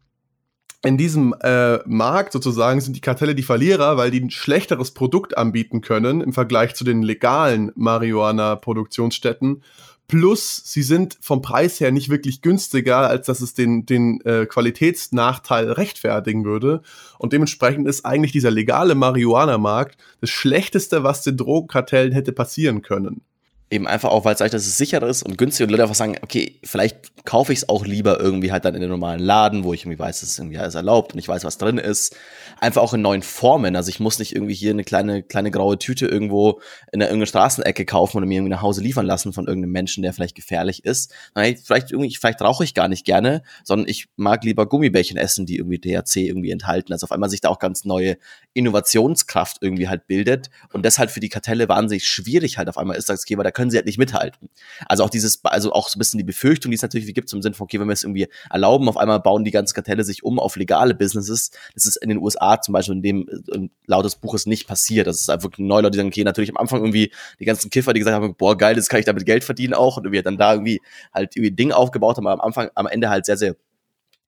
[0.83, 5.37] in diesem äh, Markt sozusagen sind die Kartelle die Verlierer, weil die ein schlechteres Produkt
[5.37, 9.63] anbieten können im Vergleich zu den legalen Marihuana-Produktionsstätten
[10.09, 14.47] Plus, sie sind vom Preis her nicht wirklich günstiger, als dass es den, den äh,
[14.47, 16.83] Qualitätsnachteil rechtfertigen würde.
[17.19, 23.23] Und dementsprechend ist eigentlich dieser legale Marihuana-Markt das Schlechteste, was den Drogenkartellen hätte passieren können
[23.69, 26.17] eben einfach auch, weil es dass es sicherer ist und günstig und Leute einfach sagen,
[26.23, 29.75] okay, vielleicht kaufe ich es auch lieber irgendwie halt dann in den normalen Laden, wo
[29.75, 32.15] ich irgendwie weiß, dass es irgendwie alles erlaubt und ich weiß, was drin ist.
[32.61, 33.75] Einfach auch in neuen Formen.
[33.75, 36.61] Also ich muss nicht irgendwie hier eine kleine, kleine graue Tüte irgendwo
[36.93, 40.03] in der irgendeiner Straßenecke kaufen oder mir irgendwie nach Hause liefern lassen von irgendeinem Menschen,
[40.05, 41.13] der vielleicht gefährlich ist.
[41.35, 45.57] Vielleicht irgendwie, vielleicht rauche ich gar nicht gerne, sondern ich mag lieber Gummibärchen essen, die
[45.57, 46.93] irgendwie THC irgendwie enthalten.
[46.93, 48.17] Also auf einmal sich da auch ganz neue
[48.55, 52.97] Innovationskraft irgendwie halt bildet und das halt für die Kartelle wahnsinnig schwierig halt auf einmal
[52.97, 54.51] ist, als Geber, da können sie halt nicht mithalten.
[54.87, 57.41] Also auch dieses, also auch so ein bisschen die Befürchtung, die es natürlich gibt, zum
[57.41, 60.23] Sinne von, okay, wenn wir es irgendwie erlauben, auf einmal bauen die ganzen Kartelle sich
[60.23, 61.53] um auf legale Businesses.
[61.75, 65.07] Das ist in den USA zum Beispiel in dem, laut des Buches nicht passiert.
[65.07, 67.95] Das ist einfach neue Leute, die sagen, okay, natürlich am Anfang irgendwie die ganzen Kiffer,
[67.95, 69.97] die gesagt haben, boah, geil, das kann ich damit Geld verdienen auch.
[69.97, 70.83] Und wir dann da irgendwie
[71.15, 73.57] halt irgendwie Ding aufgebaut haben, aber am Anfang, am Ende halt sehr, sehr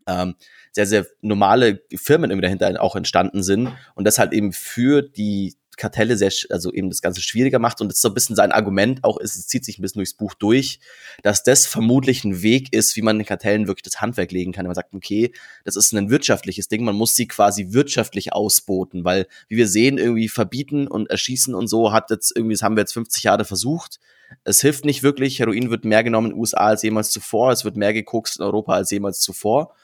[0.06, 0.36] ähm,
[0.72, 5.54] sehr, sehr normale Firmen irgendwie dahinter auch entstanden sind und das halt eben für die
[5.78, 7.80] Kartelle sehr, also eben das Ganze schwieriger macht.
[7.80, 10.00] Und das ist so ein bisschen sein Argument auch ist, es zieht sich ein bisschen
[10.00, 10.80] durchs Buch durch,
[11.22, 14.66] dass das vermutlich ein Weg ist, wie man den Kartellen wirklich das Handwerk legen kann.
[14.66, 15.32] Man sagt, okay,
[15.64, 19.96] das ist ein wirtschaftliches Ding, man muss sie quasi wirtschaftlich ausboten, weil, wie wir sehen,
[19.96, 23.44] irgendwie verbieten und erschießen und so hat jetzt irgendwie, das haben wir jetzt 50 Jahre
[23.44, 23.98] versucht.
[24.44, 25.38] Es hilft nicht wirklich.
[25.38, 27.50] Heroin wird mehr genommen in den USA als jemals zuvor.
[27.50, 29.74] Es wird mehr gekokst in Europa als jemals zuvor.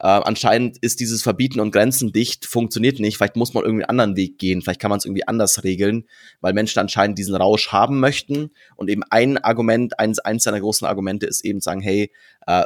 [0.00, 3.16] Äh, anscheinend ist dieses Verbieten und Grenzen dicht, funktioniert nicht.
[3.16, 4.62] Vielleicht muss man irgendwie einen anderen Weg gehen.
[4.62, 6.04] Vielleicht kann man es irgendwie anders regeln,
[6.40, 8.50] weil Menschen anscheinend diesen Rausch haben möchten.
[8.76, 12.12] Und eben ein Argument, eins, eins seiner großen Argumente ist eben sagen, hey,
[12.46, 12.64] äh,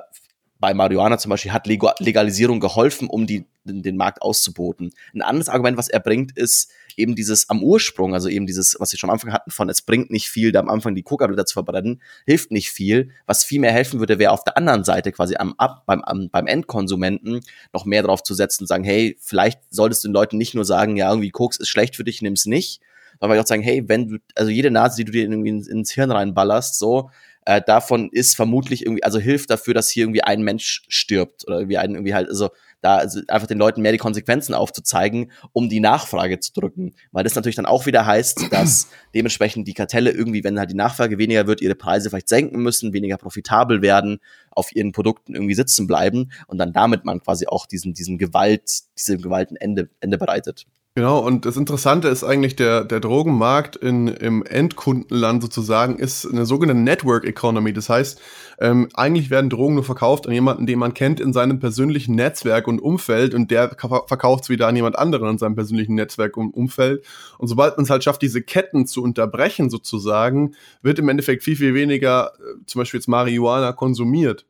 [0.58, 4.92] bei Marihuana zum Beispiel hat Legalisierung geholfen, um die, den Markt auszuboten.
[5.14, 8.92] Ein anderes Argument, was er bringt, ist eben dieses am Ursprung, also eben dieses, was
[8.92, 11.46] wir schon am Anfang hatten, von es bringt nicht viel, da am Anfang die Coca-Blätter
[11.46, 13.10] zu verbrennen, hilft nicht viel.
[13.26, 16.28] Was viel mehr helfen würde, wäre auf der anderen Seite quasi am, ab, beim, am,
[16.30, 17.40] beim Endkonsumenten
[17.72, 20.64] noch mehr drauf zu setzen und sagen, hey, vielleicht solltest du den Leuten nicht nur
[20.64, 22.80] sagen, ja, irgendwie Koks ist schlecht für dich, nimm's nicht,
[23.20, 25.92] sondern auch sagen, hey, wenn du, also jede Nase, die du dir irgendwie ins, ins
[25.92, 27.10] Hirn reinballerst, so,
[27.44, 31.58] äh, davon ist vermutlich irgendwie, also hilft dafür, dass hier irgendwie ein Mensch stirbt oder
[31.58, 32.50] irgendwie ein, irgendwie halt, also
[32.82, 36.94] da also einfach den Leuten mehr die Konsequenzen aufzuzeigen, um die Nachfrage zu drücken.
[37.12, 40.76] Weil das natürlich dann auch wieder heißt, dass dementsprechend die Kartelle irgendwie, wenn halt die
[40.76, 44.18] Nachfrage weniger wird, ihre Preise vielleicht senken müssen, weniger profitabel werden,
[44.50, 48.82] auf ihren Produkten irgendwie sitzen bleiben und dann damit man quasi auch diesen, diesen Gewalt,
[48.98, 50.66] diese Gewalt ein Ende, Ende bereitet.
[50.94, 56.44] Genau, und das Interessante ist eigentlich, der, der Drogenmarkt in, im Endkundenland sozusagen ist eine
[56.44, 57.72] sogenannte Network Economy.
[57.72, 58.20] Das heißt,
[58.60, 62.68] ähm, eigentlich werden Drogen nur verkauft an jemanden, den man kennt in seinem persönlichen Netzwerk
[62.68, 66.52] und Umfeld und der verkauft es wieder an jemand anderen in seinem persönlichen Netzwerk und
[66.52, 67.06] Umfeld.
[67.38, 71.56] Und sobald man es halt schafft, diese Ketten zu unterbrechen sozusagen, wird im Endeffekt viel,
[71.56, 74.44] viel weniger äh, zum Beispiel jetzt Marihuana konsumiert.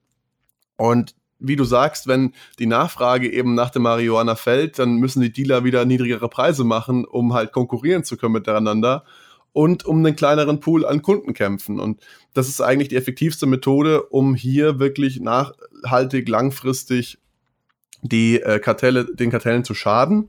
[0.77, 5.33] Und wie du sagst, wenn die Nachfrage eben nach dem Marihuana fällt, dann müssen die
[5.33, 9.05] Dealer wieder niedrigere Preise machen, um halt konkurrieren zu können miteinander
[9.53, 11.79] und um einen kleineren Pool an Kunden kämpfen.
[11.79, 12.01] Und
[12.33, 17.19] das ist eigentlich die effektivste Methode, um hier wirklich nachhaltig, langfristig
[18.03, 20.29] die äh, Kartelle, den Kartellen zu schaden.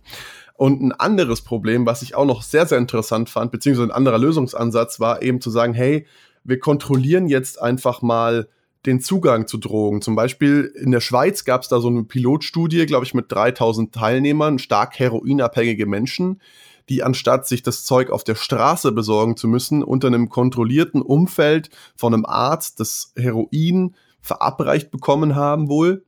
[0.55, 4.19] Und ein anderes Problem, was ich auch noch sehr, sehr interessant fand, beziehungsweise ein anderer
[4.19, 6.05] Lösungsansatz, war eben zu sagen, hey,
[6.43, 8.47] wir kontrollieren jetzt einfach mal
[8.85, 10.01] den Zugang zu Drogen.
[10.01, 13.93] Zum Beispiel in der Schweiz gab es da so eine Pilotstudie, glaube ich, mit 3000
[13.93, 16.41] Teilnehmern, stark heroinabhängige Menschen,
[16.89, 21.69] die anstatt sich das Zeug auf der Straße besorgen zu müssen, unter einem kontrollierten Umfeld
[21.95, 26.03] von einem Arzt das Heroin verabreicht bekommen haben wohl.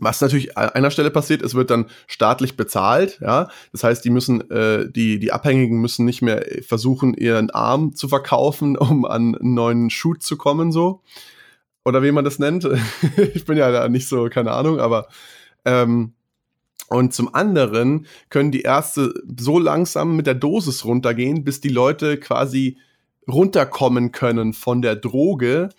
[0.00, 3.48] Was natürlich an einer Stelle passiert, es wird dann staatlich bezahlt, ja.
[3.72, 8.08] Das heißt, die müssen, äh, die, die Abhängigen müssen nicht mehr versuchen, ihren Arm zu
[8.08, 11.00] verkaufen, um an einen neuen Shoot zu kommen, so
[11.84, 12.68] oder wie man das nennt.
[13.34, 15.08] ich bin ja da nicht so, keine Ahnung, aber
[15.64, 16.14] ähm,
[16.88, 22.18] und zum anderen können die Ärzte so langsam mit der Dosis runtergehen, bis die Leute
[22.18, 22.78] quasi
[23.26, 25.70] runterkommen können von der Droge.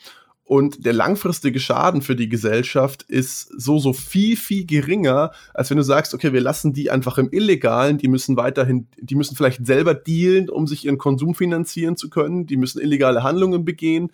[0.44, 5.78] Und der langfristige Schaden für die Gesellschaft ist so, so viel, viel geringer, als wenn
[5.78, 9.66] du sagst, okay, wir lassen die einfach im Illegalen, die müssen weiterhin, die müssen vielleicht
[9.66, 14.12] selber dealen, um sich ihren Konsum finanzieren zu können, die müssen illegale Handlungen begehen.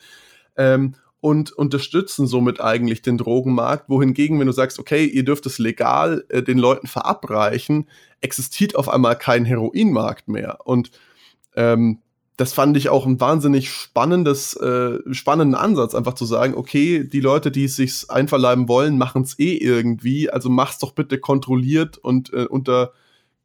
[0.56, 3.88] Ähm, und unterstützen somit eigentlich den Drogenmarkt.
[3.90, 7.88] Wohingegen, wenn du sagst, okay, ihr dürft es legal äh, den Leuten verabreichen,
[8.20, 10.60] existiert auf einmal kein Heroinmarkt mehr.
[10.66, 10.92] Und
[11.56, 12.00] ähm,
[12.38, 17.20] das fand ich auch ein wahnsinnig spannendes, äh, spannenden Ansatz, einfach zu sagen, okay, die
[17.20, 22.00] Leute, die es sich einverleiben wollen, machen es eh irgendwie, also mach's doch bitte kontrolliert
[22.00, 22.94] und äh, unter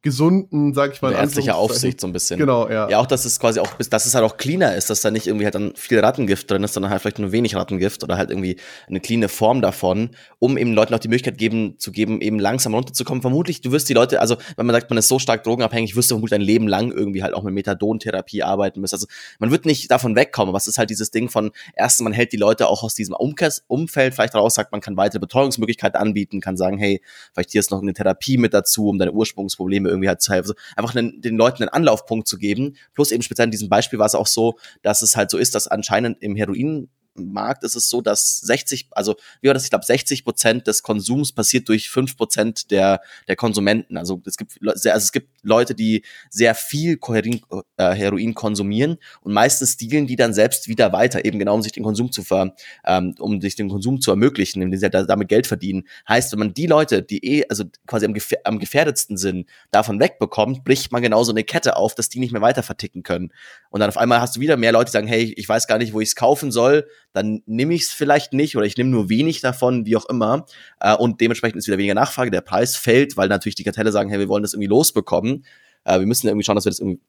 [0.03, 1.11] gesunden, sag ich mal.
[1.11, 2.39] Ärztliche Aufsicht so ein bisschen.
[2.39, 2.89] Genau, ja.
[2.89, 5.27] Ja, auch, dass es quasi auch, dass es halt auch cleaner ist, dass da nicht
[5.27, 8.29] irgendwie halt dann viel Rattengift drin ist, sondern halt vielleicht nur wenig Rattengift oder halt
[8.29, 12.39] irgendwie eine cleane Form davon, um eben Leuten auch die Möglichkeit geben, zu geben, eben
[12.39, 13.21] langsam runterzukommen.
[13.21, 16.11] Vermutlich, du wirst die Leute, also, wenn man sagt, man ist so stark drogenabhängig, wirst
[16.11, 18.95] du vermutlich dein Leben lang irgendwie halt auch mit Methadontherapie arbeiten müssen.
[18.95, 19.07] Also,
[19.39, 22.31] man wird nicht davon wegkommen, aber es ist halt dieses Ding von, erstens, man hält
[22.33, 26.55] die Leute auch aus diesem Umfeld vielleicht raus, sagt, man kann weitere Betreuungsmöglichkeiten anbieten, kann
[26.55, 27.01] sagen, hey,
[27.33, 30.53] vielleicht hier ist noch eine Therapie mit dazu, um deine Ursprungsprobleme irgendwie halt zu helfen.
[30.75, 32.75] Einfach einen, den Leuten einen Anlaufpunkt zu geben.
[32.93, 35.55] Plus eben speziell in diesem Beispiel war es auch so, dass es halt so ist,
[35.55, 39.69] dass anscheinend im Heroin Markt ist es so, dass 60, also wie war das, ich
[39.69, 43.97] glaube 60 Prozent des Konsums passiert durch 5 Prozent der, der Konsumenten.
[43.97, 47.41] Also es gibt also es gibt Leute, die sehr viel Heroin,
[47.77, 51.71] äh, Heroin konsumieren und meistens dealen die dann selbst wieder weiter, eben genau um sich
[51.71, 52.55] den Konsum zu ver,
[52.85, 55.87] ähm, um sich den Konsum zu ermöglichen, indem sie damit Geld verdienen.
[56.07, 59.99] Heißt, wenn man die Leute, die eh, also quasi am, gefähr am gefährdetsten sind, davon
[59.99, 63.31] wegbekommt, bricht man genau so eine Kette auf, dass die nicht mehr weiter verticken können.
[63.69, 65.77] Und dann auf einmal hast du wieder mehr Leute, die sagen, hey, ich weiß gar
[65.77, 68.89] nicht, wo ich es kaufen soll, dann nehme ich es vielleicht nicht oder ich nehme
[68.89, 70.45] nur wenig davon, wie auch immer.
[70.79, 74.09] Äh, und dementsprechend ist wieder weniger Nachfrage, der Preis fällt, weil natürlich die Kartelle sagen,
[74.09, 75.45] hey, wir wollen das irgendwie losbekommen.
[75.83, 77.01] Äh, wir müssen irgendwie schauen, dass wir das irgendwie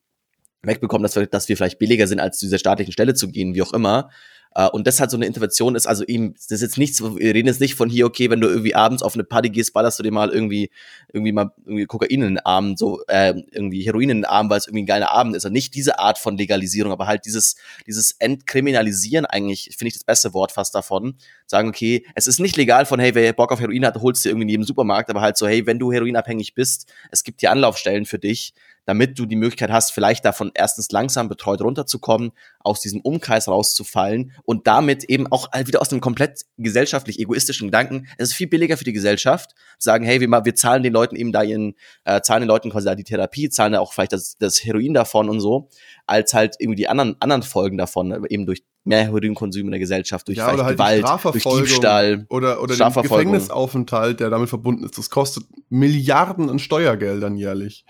[0.62, 3.54] wegbekommen, dass wir, dass wir vielleicht billiger sind, als zu dieser staatlichen Stelle zu gehen,
[3.54, 4.10] wie auch immer.
[4.56, 7.34] Uh, und das halt so eine Intervention ist, also eben, das ist jetzt nichts, wir
[7.34, 9.98] reden jetzt nicht von hier, okay, wenn du irgendwie abends auf eine Party gehst, ballerst
[9.98, 10.70] du dir mal irgendwie,
[11.12, 14.58] irgendwie mal irgendwie Kokain in den Arm, so, äh, irgendwie Heroin in den Arm, weil
[14.58, 15.44] es irgendwie ein geiler Abend ist.
[15.44, 20.04] Also nicht diese Art von Legalisierung, aber halt dieses, dieses Entkriminalisieren eigentlich, finde ich das
[20.04, 21.16] beste Wort fast davon.
[21.46, 24.30] Sagen, okay, es ist nicht legal von, hey, wer Bock auf Heroin hat, holst du
[24.30, 27.50] irgendwie in jedem Supermarkt, aber halt so, hey, wenn du heroinabhängig bist, es gibt hier
[27.50, 28.54] Anlaufstellen für dich,
[28.88, 34.32] damit du die Möglichkeit hast, vielleicht davon erstens langsam betreut runterzukommen, aus diesem Umkreis rauszufallen
[34.44, 38.08] und damit eben auch halt wieder aus einem komplett gesellschaftlich egoistischen Gedanken.
[38.16, 41.32] Es ist viel billiger für die Gesellschaft, sagen, hey, wir, wir zahlen den Leuten eben
[41.32, 41.74] da ihren,
[42.04, 44.94] äh, zahlen den Leuten quasi da die Therapie, zahlen da auch vielleicht das, das Heroin
[44.94, 45.68] davon und so,
[46.06, 50.26] als halt irgendwie die anderen, anderen Folgen davon, eben durch mehr Heroinkonsum in der Gesellschaft,
[50.28, 54.96] durch ja, halt Gewalt, durch Diebstahl, oder, oder den Gefängnisaufenthalt, der damit verbunden ist.
[54.96, 57.84] Das kostet Milliarden an Steuergeldern jährlich.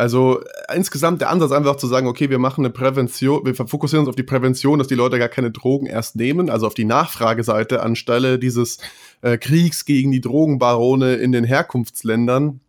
[0.00, 4.06] Also äh, insgesamt der Ansatz einfach zu sagen, okay, wir machen eine Prävention, wir fokussieren
[4.06, 6.86] uns auf die Prävention, dass die Leute gar keine Drogen erst nehmen, also auf die
[6.86, 8.78] Nachfrageseite anstelle dieses
[9.20, 12.60] äh, Kriegs gegen die Drogenbarone in den Herkunftsländern,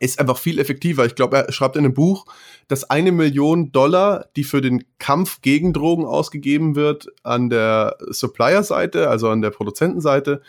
[0.00, 1.06] ist einfach viel effektiver.
[1.06, 2.26] Ich glaube, er schreibt in einem Buch,
[2.66, 9.08] dass eine Million Dollar, die für den Kampf gegen Drogen ausgegeben wird, an der Supplier-Seite,
[9.08, 10.42] also an der Produzentenseite,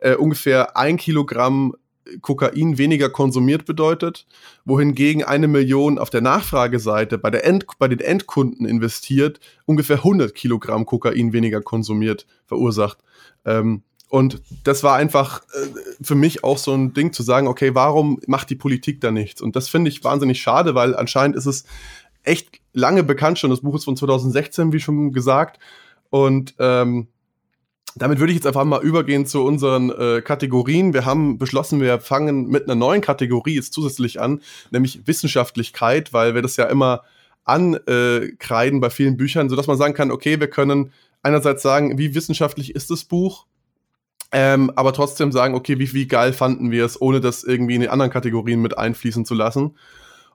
[0.00, 1.74] äh, ungefähr ein Kilogramm
[2.20, 4.26] Kokain weniger konsumiert bedeutet,
[4.64, 10.34] wohingegen eine Million auf der Nachfrageseite bei, der End, bei den Endkunden investiert, ungefähr 100
[10.34, 12.98] Kilogramm Kokain weniger konsumiert verursacht.
[13.44, 17.74] Ähm, und das war einfach äh, für mich auch so ein Ding zu sagen, okay,
[17.74, 19.40] warum macht die Politik da nichts?
[19.40, 21.64] Und das finde ich wahnsinnig schade, weil anscheinend ist es
[22.22, 23.50] echt lange bekannt schon.
[23.50, 25.58] Das Buch ist von 2016, wie schon gesagt.
[26.10, 27.08] Und ähm,
[27.96, 30.94] damit würde ich jetzt einfach mal übergehen zu unseren äh, Kategorien.
[30.94, 34.40] Wir haben beschlossen, wir fangen mit einer neuen Kategorie jetzt zusätzlich an,
[34.70, 37.02] nämlich Wissenschaftlichkeit, weil wir das ja immer
[37.44, 42.74] ankreiden bei vielen Büchern, sodass man sagen kann, okay, wir können einerseits sagen, wie wissenschaftlich
[42.74, 43.46] ist das Buch,
[44.30, 47.80] ähm, aber trotzdem sagen, okay, wie, wie geil fanden wir es, ohne das irgendwie in
[47.82, 49.76] die anderen Kategorien mit einfließen zu lassen.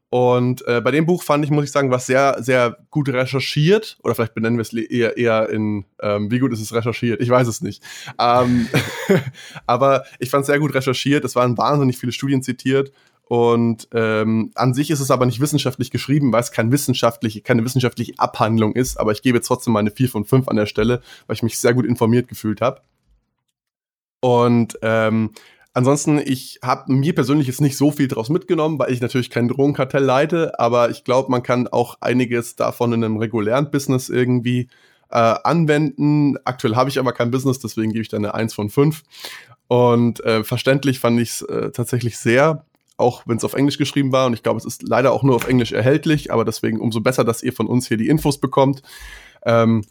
[0.10, 3.98] Und äh, bei dem Buch fand ich, muss ich sagen, was sehr, sehr gut recherchiert.
[4.04, 7.22] Oder vielleicht benennen wir es eher, eher in, ähm, wie gut ist es recherchiert?
[7.22, 7.84] Ich weiß es nicht.
[8.18, 8.68] Ähm,
[9.68, 11.26] aber ich fand es sehr gut recherchiert.
[11.26, 12.94] Es waren wahnsinnig viele Studien zitiert.
[13.26, 17.66] Und ähm, an sich ist es aber nicht wissenschaftlich geschrieben, weil es kein wissenschaftliche, keine
[17.66, 18.98] wissenschaftliche Abhandlung ist.
[18.98, 21.74] Aber ich gebe trotzdem meine 4 von 5 an der Stelle, weil ich mich sehr
[21.74, 22.82] gut informiert gefühlt habe.
[24.22, 25.32] Und ähm,
[25.78, 29.48] Ansonsten, ich habe mir persönlich jetzt nicht so viel draus mitgenommen, weil ich natürlich kein
[29.48, 34.70] Drogenkartell leite, aber ich glaube, man kann auch einiges davon in einem regulären Business irgendwie
[35.12, 36.36] äh, anwenden.
[36.46, 39.04] Aktuell habe ich aber kein Business, deswegen gebe ich da eine 1 von 5.
[39.68, 42.66] Und äh, verständlich fand ich es äh, tatsächlich sehr,
[42.98, 44.26] auch wenn es auf Englisch geschrieben war.
[44.26, 47.24] Und ich glaube, es ist leider auch nur auf Englisch erhältlich, aber deswegen umso besser,
[47.24, 48.82] dass ihr von uns hier die Infos bekommt.
[49.46, 49.84] Ähm,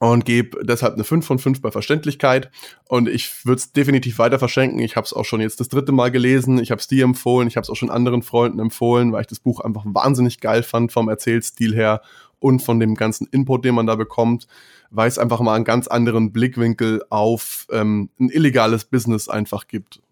[0.00, 2.50] und gebe deshalb eine 5 von 5 bei Verständlichkeit.
[2.88, 4.80] Und ich würde es definitiv weiter verschenken.
[4.80, 6.58] Ich habe es auch schon jetzt das dritte Mal gelesen.
[6.58, 7.48] Ich habe es dir empfohlen.
[7.48, 10.62] Ich habe es auch schon anderen Freunden empfohlen, weil ich das Buch einfach wahnsinnig geil
[10.62, 12.02] fand vom Erzählstil her
[12.38, 14.46] und von dem ganzen Input, den man da bekommt,
[14.90, 20.02] weil es einfach mal einen ganz anderen Blickwinkel auf ähm, ein illegales Business einfach gibt.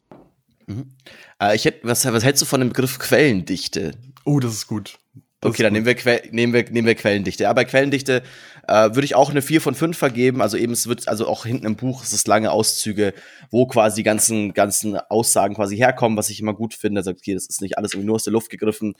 [0.67, 0.93] Mhm.
[1.41, 3.93] Äh, ich hätte, was, was hältst du von dem Begriff Quellendichte?
[4.25, 4.99] Oh, das ist gut.
[5.45, 7.49] Okay, dann nehmen wir, que nehmen wir, nehmen wir Quellendichte.
[7.49, 8.23] Aber Quellendichte
[8.69, 10.41] äh, würde ich auch eine 4 von 5 vergeben.
[10.41, 13.13] Also eben, es wird, also auch hinten im Buch, es ist lange Auszüge,
[13.51, 17.01] wo quasi die ganzen, ganzen Aussagen quasi herkommen, was ich immer gut finde.
[17.01, 18.95] Er sagt, okay, das ist nicht alles irgendwie nur aus der Luft gegriffen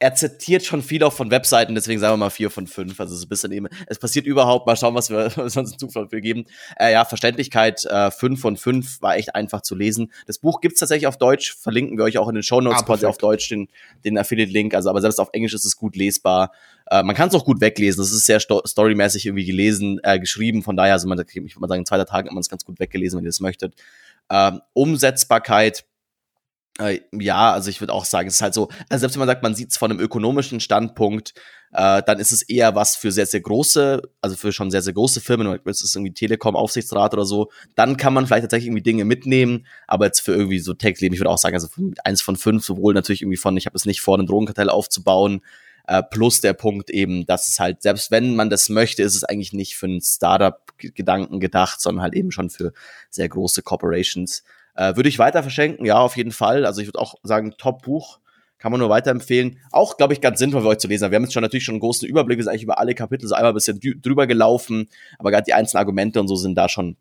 [0.00, 3.00] er zitiert schon viel auch von Webseiten, deswegen sagen wir mal vier von fünf.
[3.00, 6.08] Also so ein bisschen eben, es passiert überhaupt, mal schauen, was wir sonst in Zufall
[6.08, 6.44] für geben.
[6.78, 10.12] Äh, ja, Verständlichkeit, äh, fünf von fünf war echt einfach zu lesen.
[10.26, 12.86] Das Buch gibt's tatsächlich auf Deutsch, verlinken wir euch auch in den Show Notes, ah,
[12.86, 13.68] quasi auf Deutsch den,
[14.04, 14.74] den Affiliate-Link.
[14.74, 16.52] Also, aber selbst auf Englisch ist es gut lesbar.
[16.90, 18.02] Äh, man kann es auch gut weglesen.
[18.02, 20.62] Es ist sehr sto storymäßig irgendwie gelesen, äh, geschrieben.
[20.62, 22.64] Von daher, also man, ich würde mal sagen, in zwei Tagen hat man es ganz
[22.64, 23.74] gut weggelesen, wenn ihr das möchtet.
[24.30, 25.84] Ähm, Umsetzbarkeit,
[26.78, 29.28] äh, ja, also ich würde auch sagen, es ist halt so, also selbst wenn man
[29.28, 31.34] sagt, man sieht es von einem ökonomischen Standpunkt,
[31.72, 34.94] äh, dann ist es eher was für sehr, sehr große, also für schon sehr, sehr
[34.94, 39.04] große Firmen, es ist irgendwie Telekom-Aufsichtsrat oder so, dann kann man vielleicht tatsächlich irgendwie Dinge
[39.04, 41.68] mitnehmen, aber jetzt für irgendwie so Tech-Leben, ich würde auch sagen, also
[42.04, 45.42] eins von fünf, sowohl natürlich irgendwie von, ich habe es nicht vor, einen Drogenkartell aufzubauen,
[45.88, 49.24] äh, plus der Punkt eben, dass es halt, selbst wenn man das möchte, ist es
[49.24, 52.72] eigentlich nicht für einen Startup-Gedanken gedacht, sondern halt eben schon für
[53.10, 54.44] sehr große Corporations.
[54.78, 55.84] Äh, würde ich weiter verschenken?
[55.84, 56.64] Ja, auf jeden Fall.
[56.64, 58.20] Also ich würde auch sagen, Top-Buch.
[58.58, 59.58] Kann man nur weiterempfehlen.
[59.70, 61.10] Auch, glaube ich, ganz sinnvoll für euch zu lesen.
[61.12, 63.28] Wir haben jetzt schon natürlich schon einen großen Überblick, wir sind eigentlich über alle Kapitel
[63.28, 66.68] so einmal ein bisschen drüber gelaufen, aber gerade die einzelnen Argumente und so sind da
[66.68, 66.96] schon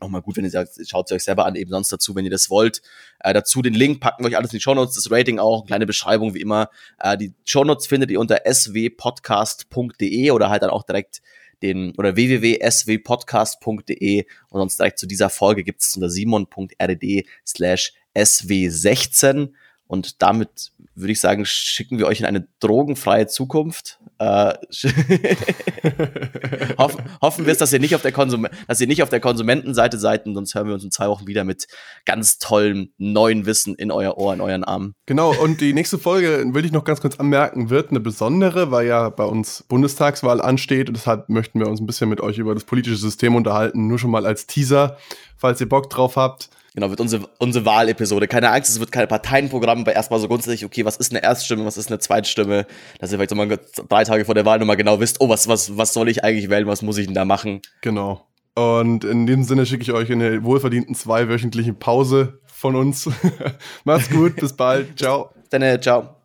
[0.00, 2.30] nochmal gut, wenn ihr sagt, schaut sie euch selber an, eben sonst dazu, wenn ihr
[2.30, 2.82] das wollt.
[3.20, 5.86] Äh, dazu den Link packen wir euch alles in die Shownotes, das Rating auch, kleine
[5.86, 6.70] Beschreibung wie immer.
[6.98, 11.22] Äh, die Shownotes findet ihr unter swpodcast.de oder halt dann auch direkt
[11.62, 19.52] den oder www.swpodcast.de und sonst direkt zu dieser Folge gibt es unter simon.rdd slash sw16
[19.90, 23.98] und damit würde ich sagen, schicken wir euch in eine drogenfreie Zukunft.
[24.20, 24.54] Äh,
[26.78, 29.18] Hoff, hoffen wir es, dass ihr nicht auf der Konsum dass ihr nicht auf der
[29.18, 31.66] Konsumentenseite seid, und sonst hören wir uns in zwei Wochen wieder mit
[32.04, 34.94] ganz tollem neuen Wissen in euer Ohr, in euren Armen.
[35.06, 38.86] Genau, und die nächste Folge, will ich noch ganz kurz anmerken, wird eine besondere, weil
[38.86, 42.54] ja bei uns Bundestagswahl ansteht und deshalb möchten wir uns ein bisschen mit euch über
[42.54, 43.88] das politische System unterhalten.
[43.88, 44.98] Nur schon mal als Teaser,
[45.36, 46.48] falls ihr Bock drauf habt.
[46.74, 48.28] Genau, wird unsere, unsere Wahlepisode.
[48.28, 51.64] Keine Angst, es wird kein Parteienprogramm, aber erstmal so grundsätzlich, okay, was ist eine Erststimme,
[51.64, 52.66] was ist eine Zweitstimme,
[52.98, 53.58] dass ihr vielleicht so mal
[53.88, 56.48] drei Tage vor der Wahl nochmal genau wisst, oh, was, was, was soll ich eigentlich
[56.48, 57.60] wählen, was muss ich denn da machen?
[57.80, 58.26] Genau.
[58.54, 63.08] Und in diesem Sinne schicke ich euch in eine wohlverdienten zweiwöchentlichen Pause von uns.
[63.84, 64.96] Macht's gut, bis bald.
[64.98, 65.30] Ciao.
[65.50, 66.19] Dann, ciao.